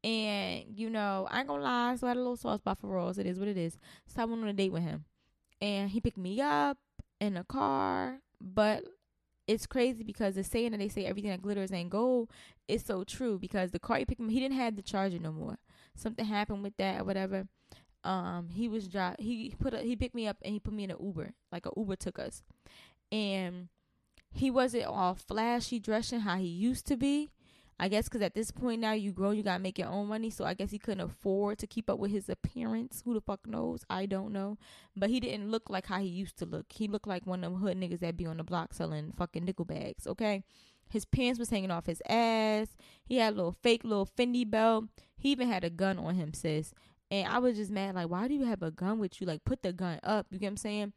And, 0.04 0.66
you 0.74 0.90
know, 0.90 1.28
I 1.30 1.40
ain't 1.40 1.48
gonna 1.48 1.64
lie, 1.64 1.96
so 1.96 2.08
I 2.08 2.12
had 2.12 2.18
a 2.18 2.22
little 2.22 2.38
sauce 2.38 2.60
spot 2.60 2.80
for 2.80 2.88
Ross. 2.88 3.18
It 3.18 3.28
is 3.28 3.38
what 3.38 3.48
it 3.48 3.58
is. 3.58 3.78
So 4.08 4.22
I 4.22 4.26
went 4.26 4.42
on 4.42 4.48
a 4.48 4.54
date 4.54 4.72
with 4.72 4.84
him. 4.84 5.06
And 5.60 5.90
he 5.90 6.02
picked 6.02 6.18
me 6.18 6.42
up 6.42 6.78
in 7.20 7.38
a 7.38 7.44
car. 7.44 8.20
But 8.40 8.86
it's 9.52 9.68
crazy 9.68 10.04
because 10.04 10.36
the 10.36 10.44
saying 10.44 10.72
that 10.72 10.78
they 10.78 10.88
say 10.88 11.06
everything 11.06 11.32
that 11.32 11.42
glitters 11.42 11.72
ain't 11.72 11.90
gold 11.90 12.30
is 12.68 12.84
so 12.84 13.04
true 13.04 13.38
because 13.38 13.72
the 13.72 13.80
car 13.80 13.98
he 13.98 14.06
picked 14.06 14.22
him, 14.22 14.30
he 14.30 14.40
didn't 14.40 14.56
have 14.56 14.76
the 14.76 14.82
charger 14.82 15.20
no 15.20 15.32
more. 15.32 15.58
Something 15.96 16.26
happened 16.26 16.64
with 16.64 16.78
that 16.78 17.02
or 17.02 17.04
whatever. 17.04 17.48
Um, 18.04 18.50
he 18.50 18.68
was 18.68 18.88
drop 18.88 19.20
he 19.20 19.54
put 19.60 19.76
a, 19.76 19.80
he 19.80 19.96
picked 19.96 20.16
me 20.16 20.28
up 20.28 20.38
and 20.42 20.54
he 20.54 20.60
put 20.60 20.74
me 20.74 20.86
in 20.86 20.92
an 20.92 20.98
Uber. 21.00 21.34
Like 21.52 21.66
a 21.66 21.72
Uber 21.76 21.98
took 21.98 22.18
us. 22.18 22.44
And 23.12 23.68
he 24.34 24.50
wasn't 24.50 24.86
all 24.86 25.16
flashy 25.16 25.80
dressing 25.80 26.22
how 26.22 26.38
he 26.38 26.48
used 26.48 26.88
to 26.88 26.96
be. 26.96 27.30
I 27.82 27.88
guess 27.88 28.08
because 28.08 28.22
at 28.22 28.36
this 28.36 28.52
point 28.52 28.80
now 28.80 28.92
you 28.92 29.12
grow, 29.12 29.32
you 29.32 29.42
gotta 29.42 29.62
make 29.62 29.80
your 29.80 29.88
own 29.88 30.08
money. 30.08 30.30
So 30.30 30.46
I 30.46 30.54
guess 30.54 30.70
he 30.70 30.78
couldn't 30.78 31.02
afford 31.02 31.58
to 31.58 31.68
keep 31.68 31.90
up 31.90 31.98
with 31.98 32.12
his 32.12 32.30
appearance. 32.30 33.02
Who 33.04 33.16
the 33.16 33.22
fuck 33.22 33.48
knows? 33.48 33.84
I 33.90 34.06
don't 34.06 34.32
know. 34.32 34.60
But 34.96 35.10
he 35.10 35.20
didn't 35.20 35.50
look 35.50 35.68
like 35.68 35.88
how 35.88 35.98
he 35.98 36.08
used 36.08 36.38
to 36.38 36.46
look. 36.46 36.68
He 36.70 36.88
looked 36.88 37.08
like 37.08 37.26
one 37.26 37.44
of 37.44 37.52
them 37.52 37.60
hood 37.60 37.78
niggas 37.78 38.00
that 38.02 38.18
be 38.18 38.28
on 38.28 38.38
the 38.38 38.44
block 38.44 38.76
selling 38.76 39.12
fucking 39.18 39.44
nickel 39.44 39.66
bags. 39.66 40.06
Okay, 40.06 40.44
his 40.92 41.06
pants 41.06 41.40
was 41.40 41.50
hanging 41.50 41.72
off 41.72 41.88
his 41.88 42.04
ass. 42.08 42.68
He 43.04 43.18
had 43.18 43.34
a 43.34 43.36
little 43.36 43.58
fake 43.64 43.84
little 43.84 44.06
Fendi 44.06 44.48
belt. 44.48 44.86
He 45.18 45.32
even 45.32 45.48
had 45.48 45.64
a 45.64 45.72
gun 45.72 45.98
on 45.98 46.14
him, 46.14 46.36
sis. 46.36 46.76
And 47.10 47.28
I 47.28 47.40
was 47.40 47.58
just 47.58 47.72
mad, 47.72 47.96
like, 47.96 48.10
why 48.10 48.28
do 48.28 48.36
you 48.36 48.46
have 48.46 48.62
a 48.62 48.70
gun 48.70 49.00
with 49.00 49.20
you? 49.20 49.26
Like, 49.26 49.44
put 49.44 49.64
the 49.64 49.74
gun 49.74 50.00
up. 50.04 50.28
You 50.30 50.38
get 50.38 50.46
what 50.46 50.52
I'm 50.52 50.58
saying? 50.58 50.94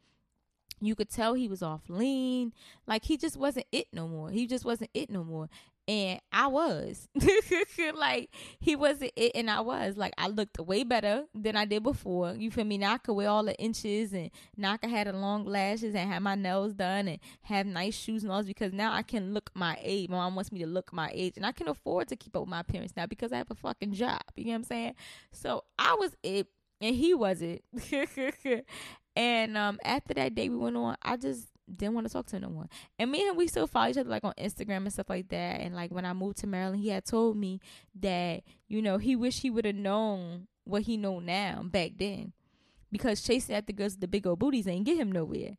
you 0.81 0.95
could 0.95 1.09
tell 1.09 1.33
he 1.33 1.47
was 1.47 1.63
off 1.63 1.81
lean 1.87 2.53
like 2.85 3.05
he 3.05 3.17
just 3.17 3.37
wasn't 3.37 3.65
it 3.71 3.87
no 3.93 4.07
more 4.07 4.29
he 4.29 4.45
just 4.45 4.65
wasn't 4.65 4.89
it 4.93 5.09
no 5.09 5.23
more 5.23 5.49
and 5.87 6.19
I 6.31 6.47
was 6.47 7.07
like 7.95 8.29
he 8.59 8.75
wasn't 8.75 9.11
it 9.15 9.33
and 9.35 9.49
I 9.49 9.61
was 9.61 9.97
like 9.97 10.13
I 10.17 10.27
looked 10.27 10.59
way 10.59 10.83
better 10.83 11.25
than 11.33 11.55
I 11.55 11.65
did 11.65 11.83
before. 11.83 12.33
You 12.33 12.49
feel 12.49 12.65
me? 12.65 12.77
Now 12.77 12.93
I 12.93 12.97
could 12.97 13.13
wear 13.13 13.29
all 13.29 13.43
the 13.43 13.55
inches 13.59 14.13
and 14.13 14.31
now 14.57 14.73
I 14.73 14.77
could 14.77 14.89
have 14.89 15.07
the 15.07 15.13
long 15.13 15.45
lashes 15.45 15.93
and 15.93 16.11
have 16.11 16.21
my 16.21 16.35
nails 16.35 16.73
done 16.73 17.07
and 17.07 17.19
have 17.43 17.67
nice 17.67 17.95
shoes 17.95 18.23
and 18.23 18.31
all 18.31 18.39
this 18.39 18.47
because 18.47 18.73
now 18.73 18.93
I 18.93 19.03
can 19.03 19.33
look 19.33 19.51
my 19.53 19.77
age. 19.81 20.09
My 20.09 20.17
mom 20.17 20.35
wants 20.35 20.51
me 20.51 20.59
to 20.59 20.67
look 20.67 20.91
my 20.91 21.11
age 21.13 21.33
and 21.37 21.45
I 21.45 21.51
can 21.51 21.67
afford 21.67 22.07
to 22.07 22.15
keep 22.15 22.35
up 22.35 22.41
with 22.41 22.49
my 22.49 22.61
appearance 22.61 22.93
now 22.97 23.05
because 23.05 23.31
I 23.31 23.37
have 23.37 23.51
a 23.51 23.55
fucking 23.55 23.93
job. 23.93 24.21
You 24.35 24.45
know 24.45 24.51
what 24.51 24.55
I'm 24.55 24.63
saying? 24.63 24.95
So 25.31 25.63
I 25.77 25.95
was 25.99 26.15
it 26.23 26.47
and 26.81 26.95
he 26.95 27.13
wasn't. 27.13 27.63
and 29.15 29.57
um, 29.57 29.79
after 29.83 30.13
that 30.15 30.35
day 30.35 30.49
we 30.49 30.57
went 30.57 30.77
on, 30.77 30.97
I 31.01 31.17
just 31.17 31.47
didn't 31.73 31.95
want 31.95 32.07
to 32.07 32.13
talk 32.13 32.25
to 32.27 32.39
no 32.39 32.49
one. 32.49 32.69
And 32.99 33.11
me 33.11 33.21
and 33.21 33.31
him, 33.31 33.37
we 33.37 33.47
still 33.47 33.67
follow 33.67 33.89
each 33.89 33.97
other 33.97 34.09
like 34.09 34.23
on 34.23 34.33
Instagram 34.37 34.77
and 34.77 34.93
stuff 34.93 35.09
like 35.09 35.29
that. 35.29 35.61
And 35.61 35.75
like 35.75 35.91
when 35.91 36.05
I 36.05 36.13
moved 36.13 36.37
to 36.39 36.47
Maryland, 36.47 36.81
he 36.81 36.89
had 36.89 37.05
told 37.05 37.37
me 37.37 37.59
that 37.99 38.43
you 38.67 38.81
know 38.81 38.97
he 38.97 39.15
wished 39.15 39.41
he 39.41 39.49
would 39.49 39.65
have 39.65 39.75
known 39.75 40.47
what 40.63 40.83
he 40.83 40.97
know 40.97 41.19
now 41.19 41.63
back 41.63 41.91
then, 41.97 42.33
because 42.91 43.21
chasing 43.21 43.55
after 43.55 43.73
girls 43.73 43.93
with 43.93 44.01
the 44.01 44.07
big 44.07 44.25
old 44.25 44.39
booties 44.39 44.67
ain't 44.67 44.85
get 44.85 44.97
him 44.97 45.11
nowhere. 45.11 45.57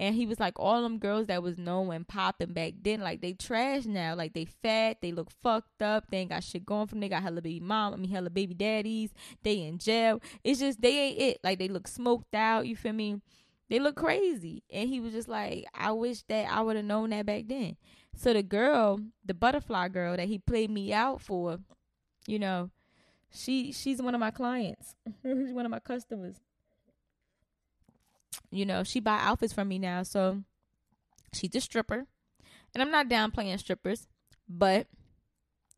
And 0.00 0.14
he 0.14 0.26
was 0.26 0.38
like, 0.38 0.54
all 0.60 0.80
them 0.82 1.00
girls 1.00 1.26
that 1.26 1.42
was 1.42 1.58
known 1.58 1.92
and 1.92 2.06
popping 2.06 2.52
back 2.52 2.74
then, 2.82 3.00
like 3.00 3.20
they 3.20 3.32
trash 3.32 3.84
now. 3.84 4.14
Like 4.14 4.32
they 4.32 4.44
fat, 4.44 4.98
they 5.02 5.10
look 5.10 5.28
fucked 5.42 5.82
up, 5.82 6.04
they 6.08 6.18
ain't 6.18 6.30
got 6.30 6.44
shit 6.44 6.64
going 6.64 6.86
them. 6.86 7.00
They 7.00 7.08
got 7.08 7.24
hella 7.24 7.42
baby 7.42 7.58
mom, 7.58 7.94
I 7.94 7.96
mean 7.96 8.08
hella 8.08 8.30
baby 8.30 8.54
daddies. 8.54 9.10
They 9.42 9.62
in 9.62 9.78
jail. 9.78 10.22
It's 10.44 10.60
just 10.60 10.80
they 10.80 10.96
ain't 10.96 11.20
it. 11.20 11.40
Like 11.42 11.58
they 11.58 11.66
look 11.66 11.88
smoked 11.88 12.32
out. 12.32 12.68
You 12.68 12.76
feel 12.76 12.92
me? 12.92 13.20
They 13.68 13.78
look 13.78 13.96
crazy. 13.96 14.62
And 14.72 14.88
he 14.88 15.00
was 15.00 15.12
just 15.12 15.28
like, 15.28 15.66
I 15.74 15.92
wish 15.92 16.22
that 16.24 16.50
I 16.50 16.60
would 16.62 16.76
have 16.76 16.84
known 16.84 17.10
that 17.10 17.26
back 17.26 17.44
then. 17.46 17.76
So 18.16 18.32
the 18.32 18.42
girl, 18.42 19.00
the 19.24 19.34
butterfly 19.34 19.88
girl 19.88 20.16
that 20.16 20.28
he 20.28 20.38
played 20.38 20.70
me 20.70 20.92
out 20.92 21.20
for, 21.20 21.58
you 22.26 22.38
know, 22.38 22.70
she 23.30 23.72
she's 23.72 24.00
one 24.00 24.14
of 24.14 24.20
my 24.20 24.30
clients. 24.30 24.94
she's 25.22 25.52
one 25.52 25.66
of 25.66 25.70
my 25.70 25.80
customers 25.80 26.36
you 28.50 28.64
know, 28.64 28.82
she 28.82 29.00
buy 29.00 29.18
outfits 29.20 29.52
from 29.52 29.68
me 29.68 29.78
now. 29.78 30.02
So 30.02 30.42
she's 31.32 31.54
a 31.54 31.60
stripper. 31.60 32.06
And 32.74 32.82
I'm 32.82 32.90
not 32.90 33.08
downplaying 33.08 33.58
strippers, 33.58 34.06
but 34.48 34.86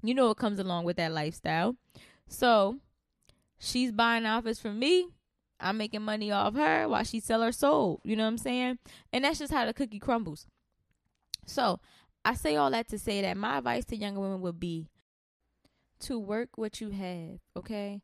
you 0.03 0.15
know 0.15 0.29
what 0.29 0.39
comes 0.39 0.59
along 0.59 0.85
with 0.85 0.97
that 0.97 1.13
lifestyle. 1.13 1.77
So 2.29 2.77
she's 3.59 3.93
buying 3.93 4.27
outfits 4.27 4.61
from 4.61 4.79
me. 4.79 5.09
I'm 5.61 5.77
making 5.77 6.03
money 6.03 6.33
off 6.33 6.55
her 6.55 6.89
while 6.89 7.05
she 7.05 7.21
sell 7.21 7.43
her 7.43 7.53
soul. 7.53 8.01
You 8.05 8.17
know 8.17 8.25
what 8.25 8.31
I'm 8.31 8.39
saying? 8.39 8.79
And 9.13 9.25
that's 9.25 9.39
just 9.39 9.53
how 9.53 9.67
the 9.67 9.75
cookie 9.75 9.99
crumbles. 9.99 10.47
So 11.47 11.81
I 12.25 12.35
say 12.35 12.57
all 12.57 12.71
that 12.71 12.89
to 12.89 12.99
say 12.99 13.23
that 13.23 13.37
my 13.37 13.59
advice 13.59 13.85
to 13.87 13.97
younger 13.97 14.21
women 14.21 14.41
would 14.41 14.61
be 14.61 14.89
to 16.01 16.19
work 16.19 16.51
what 16.57 16.81
you 16.81 16.91
have, 16.91 17.41
okay? 17.57 18.03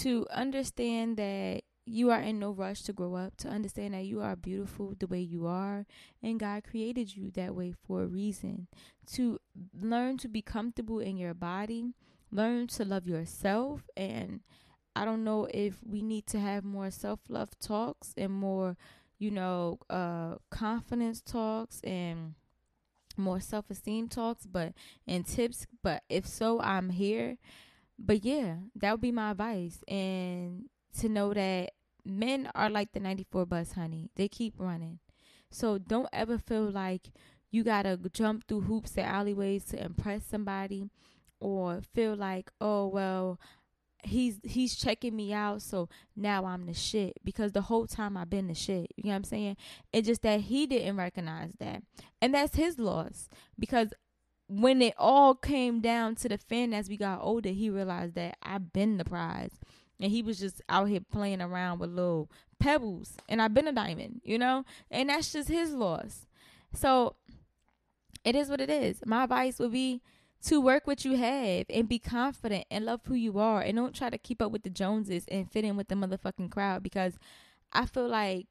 To 0.00 0.26
understand 0.30 1.16
that 1.16 1.62
you 1.86 2.10
are 2.10 2.20
in 2.20 2.38
no 2.38 2.52
rush 2.52 2.82
to 2.82 2.92
grow 2.92 3.14
up, 3.14 3.36
to 3.38 3.48
understand 3.48 3.94
that 3.94 4.04
you 4.04 4.20
are 4.20 4.36
beautiful 4.36 4.94
the 4.98 5.06
way 5.06 5.20
you 5.20 5.46
are, 5.46 5.86
and 6.22 6.38
God 6.38 6.64
created 6.64 7.16
you 7.16 7.30
that 7.32 7.54
way 7.54 7.72
for 7.72 8.02
a 8.02 8.06
reason. 8.06 8.68
To 9.14 9.40
learn 9.80 10.18
to 10.18 10.28
be 10.28 10.42
comfortable 10.42 11.00
in 11.00 11.16
your 11.16 11.34
body, 11.34 11.94
learn 12.30 12.68
to 12.68 12.84
love 12.84 13.06
yourself, 13.06 13.88
and 13.96 14.40
I 14.96 15.04
don't 15.04 15.24
know 15.24 15.48
if 15.52 15.78
we 15.84 16.02
need 16.02 16.26
to 16.28 16.40
have 16.40 16.64
more 16.64 16.90
self 16.90 17.20
love 17.28 17.58
talks 17.60 18.12
and 18.16 18.32
more, 18.32 18.76
you 19.18 19.30
know, 19.30 19.78
uh, 19.88 20.36
confidence 20.50 21.20
talks 21.22 21.80
and 21.82 22.34
more 23.16 23.40
self 23.40 23.70
esteem 23.70 24.08
talks, 24.08 24.46
but 24.46 24.72
and 25.06 25.26
tips. 25.26 25.66
But 25.82 26.02
if 26.08 26.26
so, 26.26 26.60
I'm 26.60 26.90
here. 26.90 27.36
But 27.98 28.24
yeah, 28.24 28.56
that 28.76 28.92
would 28.92 29.00
be 29.00 29.12
my 29.12 29.32
advice. 29.32 29.82
And 29.88 30.68
to 30.98 31.08
know 31.08 31.34
that 31.34 31.72
men 32.04 32.50
are 32.54 32.70
like 32.70 32.92
the 32.92 33.00
94 33.00 33.46
bus, 33.46 33.72
honey. 33.72 34.10
They 34.16 34.28
keep 34.28 34.54
running. 34.58 34.98
So 35.50 35.78
don't 35.78 36.08
ever 36.12 36.38
feel 36.38 36.70
like 36.70 37.10
you 37.50 37.64
got 37.64 37.82
to 37.82 37.98
jump 38.12 38.46
through 38.46 38.62
hoops 38.62 38.96
and 38.96 39.06
alleyways 39.06 39.64
to 39.66 39.84
impress 39.84 40.24
somebody 40.24 40.88
or 41.40 41.80
feel 41.94 42.14
like, 42.16 42.50
"Oh, 42.60 42.86
well, 42.88 43.40
he's 44.04 44.40
he's 44.44 44.76
checking 44.76 45.16
me 45.16 45.32
out, 45.32 45.62
so 45.62 45.88
now 46.16 46.44
I'm 46.44 46.66
the 46.66 46.74
shit." 46.74 47.18
Because 47.24 47.52
the 47.52 47.62
whole 47.62 47.86
time 47.86 48.16
I've 48.16 48.30
been 48.30 48.48
the 48.48 48.54
shit. 48.54 48.92
You 48.96 49.04
know 49.04 49.10
what 49.10 49.16
I'm 49.16 49.24
saying? 49.24 49.56
It's 49.92 50.06
just 50.06 50.22
that 50.22 50.40
he 50.40 50.66
didn't 50.66 50.96
recognize 50.96 51.52
that. 51.58 51.82
And 52.20 52.34
that's 52.34 52.56
his 52.56 52.78
loss 52.78 53.28
because 53.58 53.92
when 54.50 54.82
it 54.82 54.94
all 54.98 55.34
came 55.36 55.80
down 55.80 56.16
to 56.16 56.28
the 56.28 56.36
fin 56.36 56.74
as 56.74 56.88
we 56.88 56.96
got 56.96 57.20
older, 57.22 57.50
he 57.50 57.70
realized 57.70 58.16
that 58.16 58.36
I've 58.42 58.72
been 58.72 58.96
the 58.96 59.04
prize 59.04 59.52
and 60.00 60.10
he 60.10 60.22
was 60.22 60.40
just 60.40 60.60
out 60.68 60.88
here 60.88 61.00
playing 61.00 61.40
around 61.40 61.78
with 61.78 61.90
little 61.90 62.28
pebbles 62.58 63.16
and 63.28 63.40
I've 63.40 63.54
been 63.54 63.68
a 63.68 63.72
diamond, 63.72 64.22
you 64.24 64.38
know? 64.38 64.64
And 64.90 65.08
that's 65.08 65.32
just 65.32 65.48
his 65.48 65.72
loss. 65.72 66.26
So 66.74 67.14
it 68.24 68.34
is 68.34 68.48
what 68.48 68.60
it 68.60 68.70
is. 68.70 69.02
My 69.06 69.22
advice 69.22 69.60
would 69.60 69.70
be 69.70 70.02
to 70.46 70.60
work 70.60 70.86
what 70.86 71.04
you 71.04 71.16
have 71.16 71.66
and 71.68 71.88
be 71.88 71.98
confident 71.98 72.64
and 72.70 72.86
love 72.86 73.00
who 73.04 73.14
you 73.14 73.38
are 73.38 73.60
and 73.60 73.76
don't 73.76 73.94
try 73.94 74.08
to 74.08 74.18
keep 74.18 74.40
up 74.40 74.50
with 74.50 74.62
the 74.62 74.70
Joneses 74.70 75.24
and 75.28 75.50
fit 75.50 75.64
in 75.64 75.76
with 75.76 75.88
the 75.88 75.94
motherfucking 75.94 76.50
crowd 76.50 76.82
because 76.82 77.18
I 77.72 77.86
feel 77.86 78.08
like 78.08 78.46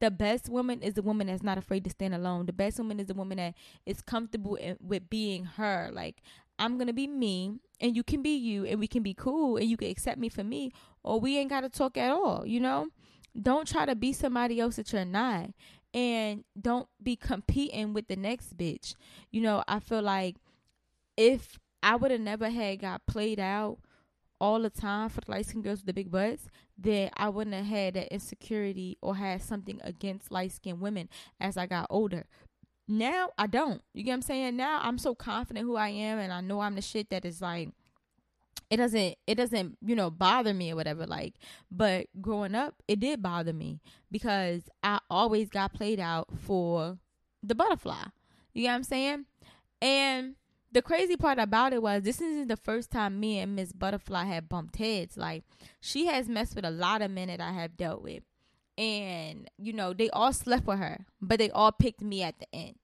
the 0.00 0.10
best 0.10 0.48
woman 0.48 0.82
is 0.82 0.94
the 0.94 1.02
woman 1.02 1.26
that's 1.26 1.42
not 1.42 1.58
afraid 1.58 1.84
to 1.84 1.90
stand 1.90 2.14
alone. 2.14 2.46
The 2.46 2.52
best 2.52 2.78
woman 2.78 3.00
is 3.00 3.06
the 3.06 3.14
woman 3.14 3.38
that 3.38 3.54
is 3.86 4.00
comfortable 4.00 4.54
in, 4.56 4.76
with 4.80 5.10
being 5.10 5.44
her. 5.44 5.90
Like 5.92 6.22
I'm 6.58 6.78
gonna 6.78 6.92
be 6.92 7.06
me 7.06 7.58
and 7.80 7.94
you 7.94 8.02
can 8.02 8.22
be 8.22 8.34
you 8.36 8.64
and 8.64 8.80
we 8.80 8.86
can 8.86 9.02
be 9.02 9.14
cool 9.14 9.56
and 9.56 9.68
you 9.68 9.76
can 9.76 9.90
accept 9.90 10.18
me 10.18 10.28
for 10.28 10.44
me 10.44 10.72
or 11.02 11.20
we 11.20 11.36
ain't 11.38 11.50
gotta 11.50 11.68
talk 11.68 11.96
at 11.96 12.10
all, 12.10 12.46
you 12.46 12.60
know? 12.60 12.88
Don't 13.40 13.68
try 13.68 13.86
to 13.86 13.94
be 13.94 14.12
somebody 14.12 14.60
else 14.60 14.76
that 14.76 14.92
you're 14.92 15.04
not. 15.04 15.50
And 15.94 16.44
don't 16.60 16.88
be 17.02 17.16
competing 17.16 17.94
with 17.94 18.08
the 18.08 18.16
next 18.16 18.56
bitch. 18.56 18.94
You 19.30 19.40
know, 19.40 19.62
I 19.66 19.80
feel 19.80 20.02
like 20.02 20.36
if 21.18 21.58
I 21.82 21.96
would 21.96 22.12
have 22.12 22.20
never 22.20 22.48
had 22.48 22.80
got 22.80 23.06
played 23.06 23.40
out 23.40 23.78
all 24.40 24.62
the 24.62 24.70
time 24.70 25.08
for 25.08 25.20
the 25.20 25.30
light 25.32 25.46
skinned 25.46 25.64
girls 25.64 25.80
with 25.80 25.86
the 25.86 25.92
big 25.92 26.12
butts, 26.12 26.46
then 26.78 27.10
I 27.16 27.28
wouldn't 27.28 27.56
have 27.56 27.66
had 27.66 27.94
that 27.94 28.12
insecurity 28.12 28.96
or 29.02 29.16
had 29.16 29.42
something 29.42 29.80
against 29.82 30.30
light 30.30 30.52
skinned 30.52 30.80
women 30.80 31.08
as 31.40 31.56
I 31.56 31.66
got 31.66 31.88
older. 31.90 32.26
Now 32.86 33.30
I 33.36 33.48
don't. 33.48 33.82
You 33.92 34.04
get 34.04 34.12
what 34.12 34.14
I'm 34.14 34.22
saying? 34.22 34.56
Now 34.56 34.80
I'm 34.82 34.96
so 34.96 35.14
confident 35.14 35.66
who 35.66 35.76
I 35.76 35.88
am 35.88 36.18
and 36.20 36.32
I 36.32 36.40
know 36.40 36.60
I'm 36.60 36.76
the 36.76 36.82
shit 36.82 37.10
that 37.10 37.24
is 37.24 37.42
like 37.42 37.70
it 38.70 38.76
doesn't 38.76 39.16
it 39.26 39.34
doesn't, 39.34 39.76
you 39.84 39.96
know, 39.96 40.10
bother 40.10 40.54
me 40.54 40.70
or 40.72 40.76
whatever 40.76 41.04
like. 41.04 41.34
But 41.70 42.06
growing 42.20 42.54
up, 42.54 42.76
it 42.86 43.00
did 43.00 43.22
bother 43.22 43.52
me 43.52 43.80
because 44.10 44.62
I 44.84 45.00
always 45.10 45.50
got 45.50 45.74
played 45.74 45.98
out 45.98 46.28
for 46.38 46.98
the 47.42 47.56
butterfly. 47.56 48.04
You 48.54 48.62
get 48.62 48.68
what 48.68 48.74
I'm 48.74 48.84
saying? 48.84 49.24
And 49.82 50.34
the 50.72 50.82
crazy 50.82 51.16
part 51.16 51.38
about 51.38 51.72
it 51.72 51.82
was 51.82 52.02
this 52.02 52.20
isn't 52.20 52.48
the 52.48 52.56
first 52.56 52.90
time 52.90 53.18
me 53.18 53.38
and 53.38 53.56
Miss 53.56 53.72
Butterfly 53.72 54.24
had 54.24 54.48
bumped 54.48 54.76
heads. 54.76 55.16
Like 55.16 55.44
she 55.80 56.06
has 56.06 56.28
messed 56.28 56.54
with 56.54 56.64
a 56.64 56.70
lot 56.70 57.02
of 57.02 57.10
men 57.10 57.28
that 57.28 57.40
I 57.40 57.52
have 57.52 57.76
dealt 57.76 58.02
with. 58.02 58.22
And 58.76 59.50
you 59.58 59.72
know 59.72 59.92
they 59.92 60.10
all 60.10 60.32
slept 60.32 60.66
with 60.66 60.78
her 60.78 61.06
but 61.20 61.38
they 61.38 61.50
all 61.50 61.72
picked 61.72 62.02
me 62.02 62.22
at 62.22 62.38
the 62.38 62.46
end. 62.52 62.76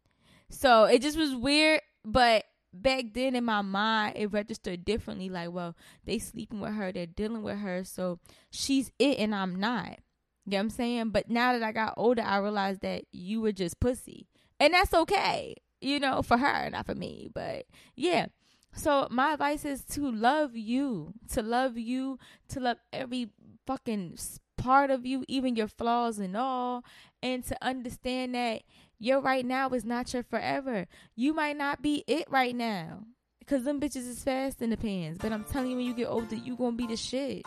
So 0.50 0.84
it 0.84 1.02
just 1.02 1.18
was 1.18 1.34
weird 1.34 1.80
but 2.04 2.44
back 2.72 3.04
then 3.12 3.36
in 3.36 3.44
my 3.44 3.62
mind 3.62 4.16
it 4.16 4.32
registered 4.32 4.84
differently. 4.84 5.28
Like 5.28 5.52
well 5.52 5.76
they 6.04 6.18
sleeping 6.18 6.60
with 6.60 6.74
her 6.74 6.90
they're 6.90 7.06
dealing 7.06 7.42
with 7.42 7.58
her 7.58 7.84
so 7.84 8.18
she's 8.50 8.90
it 8.98 9.18
and 9.18 9.34
i'm 9.34 9.56
not. 9.56 9.98
You 10.46 10.52
know 10.52 10.56
what 10.56 10.60
i'm 10.60 10.70
saying? 10.70 11.10
But 11.10 11.28
now 11.28 11.52
that 11.52 11.62
i 11.62 11.70
got 11.70 11.94
older 11.96 12.22
i 12.22 12.38
realized 12.38 12.80
that 12.80 13.04
you 13.12 13.40
were 13.40 13.52
just 13.52 13.78
pussy. 13.78 14.26
And 14.58 14.72
that's 14.72 14.94
okay 14.94 15.56
you 15.84 16.00
know 16.00 16.22
for 16.22 16.36
her 16.36 16.68
not 16.70 16.86
for 16.86 16.94
me 16.94 17.28
but 17.32 17.66
yeah 17.94 18.26
so 18.76 19.06
my 19.10 19.34
advice 19.34 19.64
is 19.64 19.84
to 19.84 20.10
love 20.10 20.56
you 20.56 21.14
to 21.30 21.42
love 21.42 21.78
you 21.78 22.18
to 22.48 22.60
love 22.60 22.78
every 22.92 23.30
fucking 23.66 24.18
part 24.56 24.90
of 24.90 25.04
you, 25.04 25.24
even 25.28 25.56
your 25.56 25.68
flaws 25.68 26.18
and 26.18 26.36
all, 26.36 26.84
and 27.22 27.44
to 27.44 27.56
understand 27.62 28.34
that 28.34 28.62
your 28.98 29.20
right 29.20 29.44
now 29.44 29.68
is 29.70 29.84
not 29.84 30.12
your 30.14 30.22
forever. 30.22 30.86
You 31.14 31.34
might 31.34 31.56
not 31.56 31.82
be 31.82 32.04
it 32.06 32.26
right 32.30 32.56
now. 32.56 33.04
Cause 33.46 33.64
them 33.64 33.78
bitches 33.78 34.08
is 34.08 34.24
fast 34.24 34.62
in 34.62 34.70
the 34.70 34.76
pants. 34.78 35.18
But 35.20 35.32
I'm 35.32 35.44
telling 35.44 35.70
you, 35.70 35.76
when 35.76 35.84
you 35.84 35.92
get 35.92 36.08
older, 36.08 36.34
you 36.34 36.56
gonna 36.56 36.76
be 36.76 36.86
the 36.86 36.96
shit. 36.96 37.44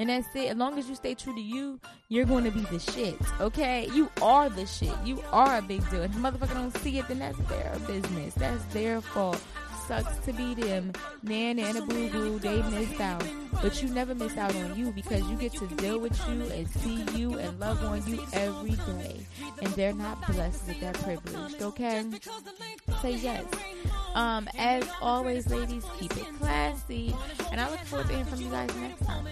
And 0.00 0.08
that's 0.08 0.34
it. 0.34 0.46
As 0.46 0.56
long 0.56 0.78
as 0.78 0.88
you 0.88 0.94
stay 0.94 1.14
true 1.14 1.34
to 1.34 1.40
you, 1.42 1.78
you're 2.08 2.24
going 2.24 2.44
to 2.44 2.50
be 2.50 2.62
the 2.62 2.78
shit. 2.78 3.16
Okay? 3.38 3.86
You 3.92 4.10
are 4.22 4.48
the 4.48 4.64
shit. 4.64 4.94
You 5.04 5.22
are 5.30 5.58
a 5.58 5.62
big 5.62 5.88
deal. 5.90 6.02
If 6.02 6.12
motherfucker 6.12 6.54
don't 6.54 6.74
see 6.78 6.98
it, 6.98 7.06
then 7.06 7.18
that's 7.18 7.38
their 7.40 7.76
business. 7.86 8.32
That's 8.32 8.64
their 8.72 9.02
fault 9.02 9.42
sucks 9.90 10.24
to 10.24 10.32
be 10.32 10.54
them. 10.54 10.92
Nana 11.24 11.62
and 11.62 11.78
a 11.78 11.82
boo 11.82 12.08
boo, 12.10 12.38
they 12.38 12.62
missed 12.70 13.00
out. 13.00 13.24
But 13.60 13.82
you 13.82 13.88
never 13.88 14.14
miss 14.14 14.36
out 14.36 14.54
on 14.54 14.78
you 14.78 14.92
because 14.92 15.28
you 15.28 15.36
get 15.36 15.52
to 15.54 15.66
deal 15.66 15.98
with 15.98 16.16
you 16.28 16.42
and 16.42 16.68
see 16.68 17.04
you 17.18 17.36
and 17.36 17.58
love 17.58 17.82
on 17.82 18.06
you 18.06 18.24
every 18.32 18.76
day. 18.92 19.26
And 19.60 19.72
they're 19.74 19.92
not 19.92 20.24
blessed 20.28 20.68
with 20.68 20.80
that 20.80 20.94
privilege, 20.94 21.60
okay? 21.60 22.04
Say 23.02 23.16
yes. 23.16 23.44
Um, 24.14 24.48
as 24.56 24.88
always, 25.02 25.50
ladies, 25.50 25.84
keep 25.98 26.16
it 26.16 26.26
classy. 26.38 27.12
And 27.50 27.60
I 27.60 27.68
look 27.68 27.80
forward 27.80 28.06
to 28.06 28.12
hearing 28.12 28.26
from 28.26 28.40
you 28.40 28.48
guys 28.48 28.70
next 28.76 29.04
time. 29.04 29.26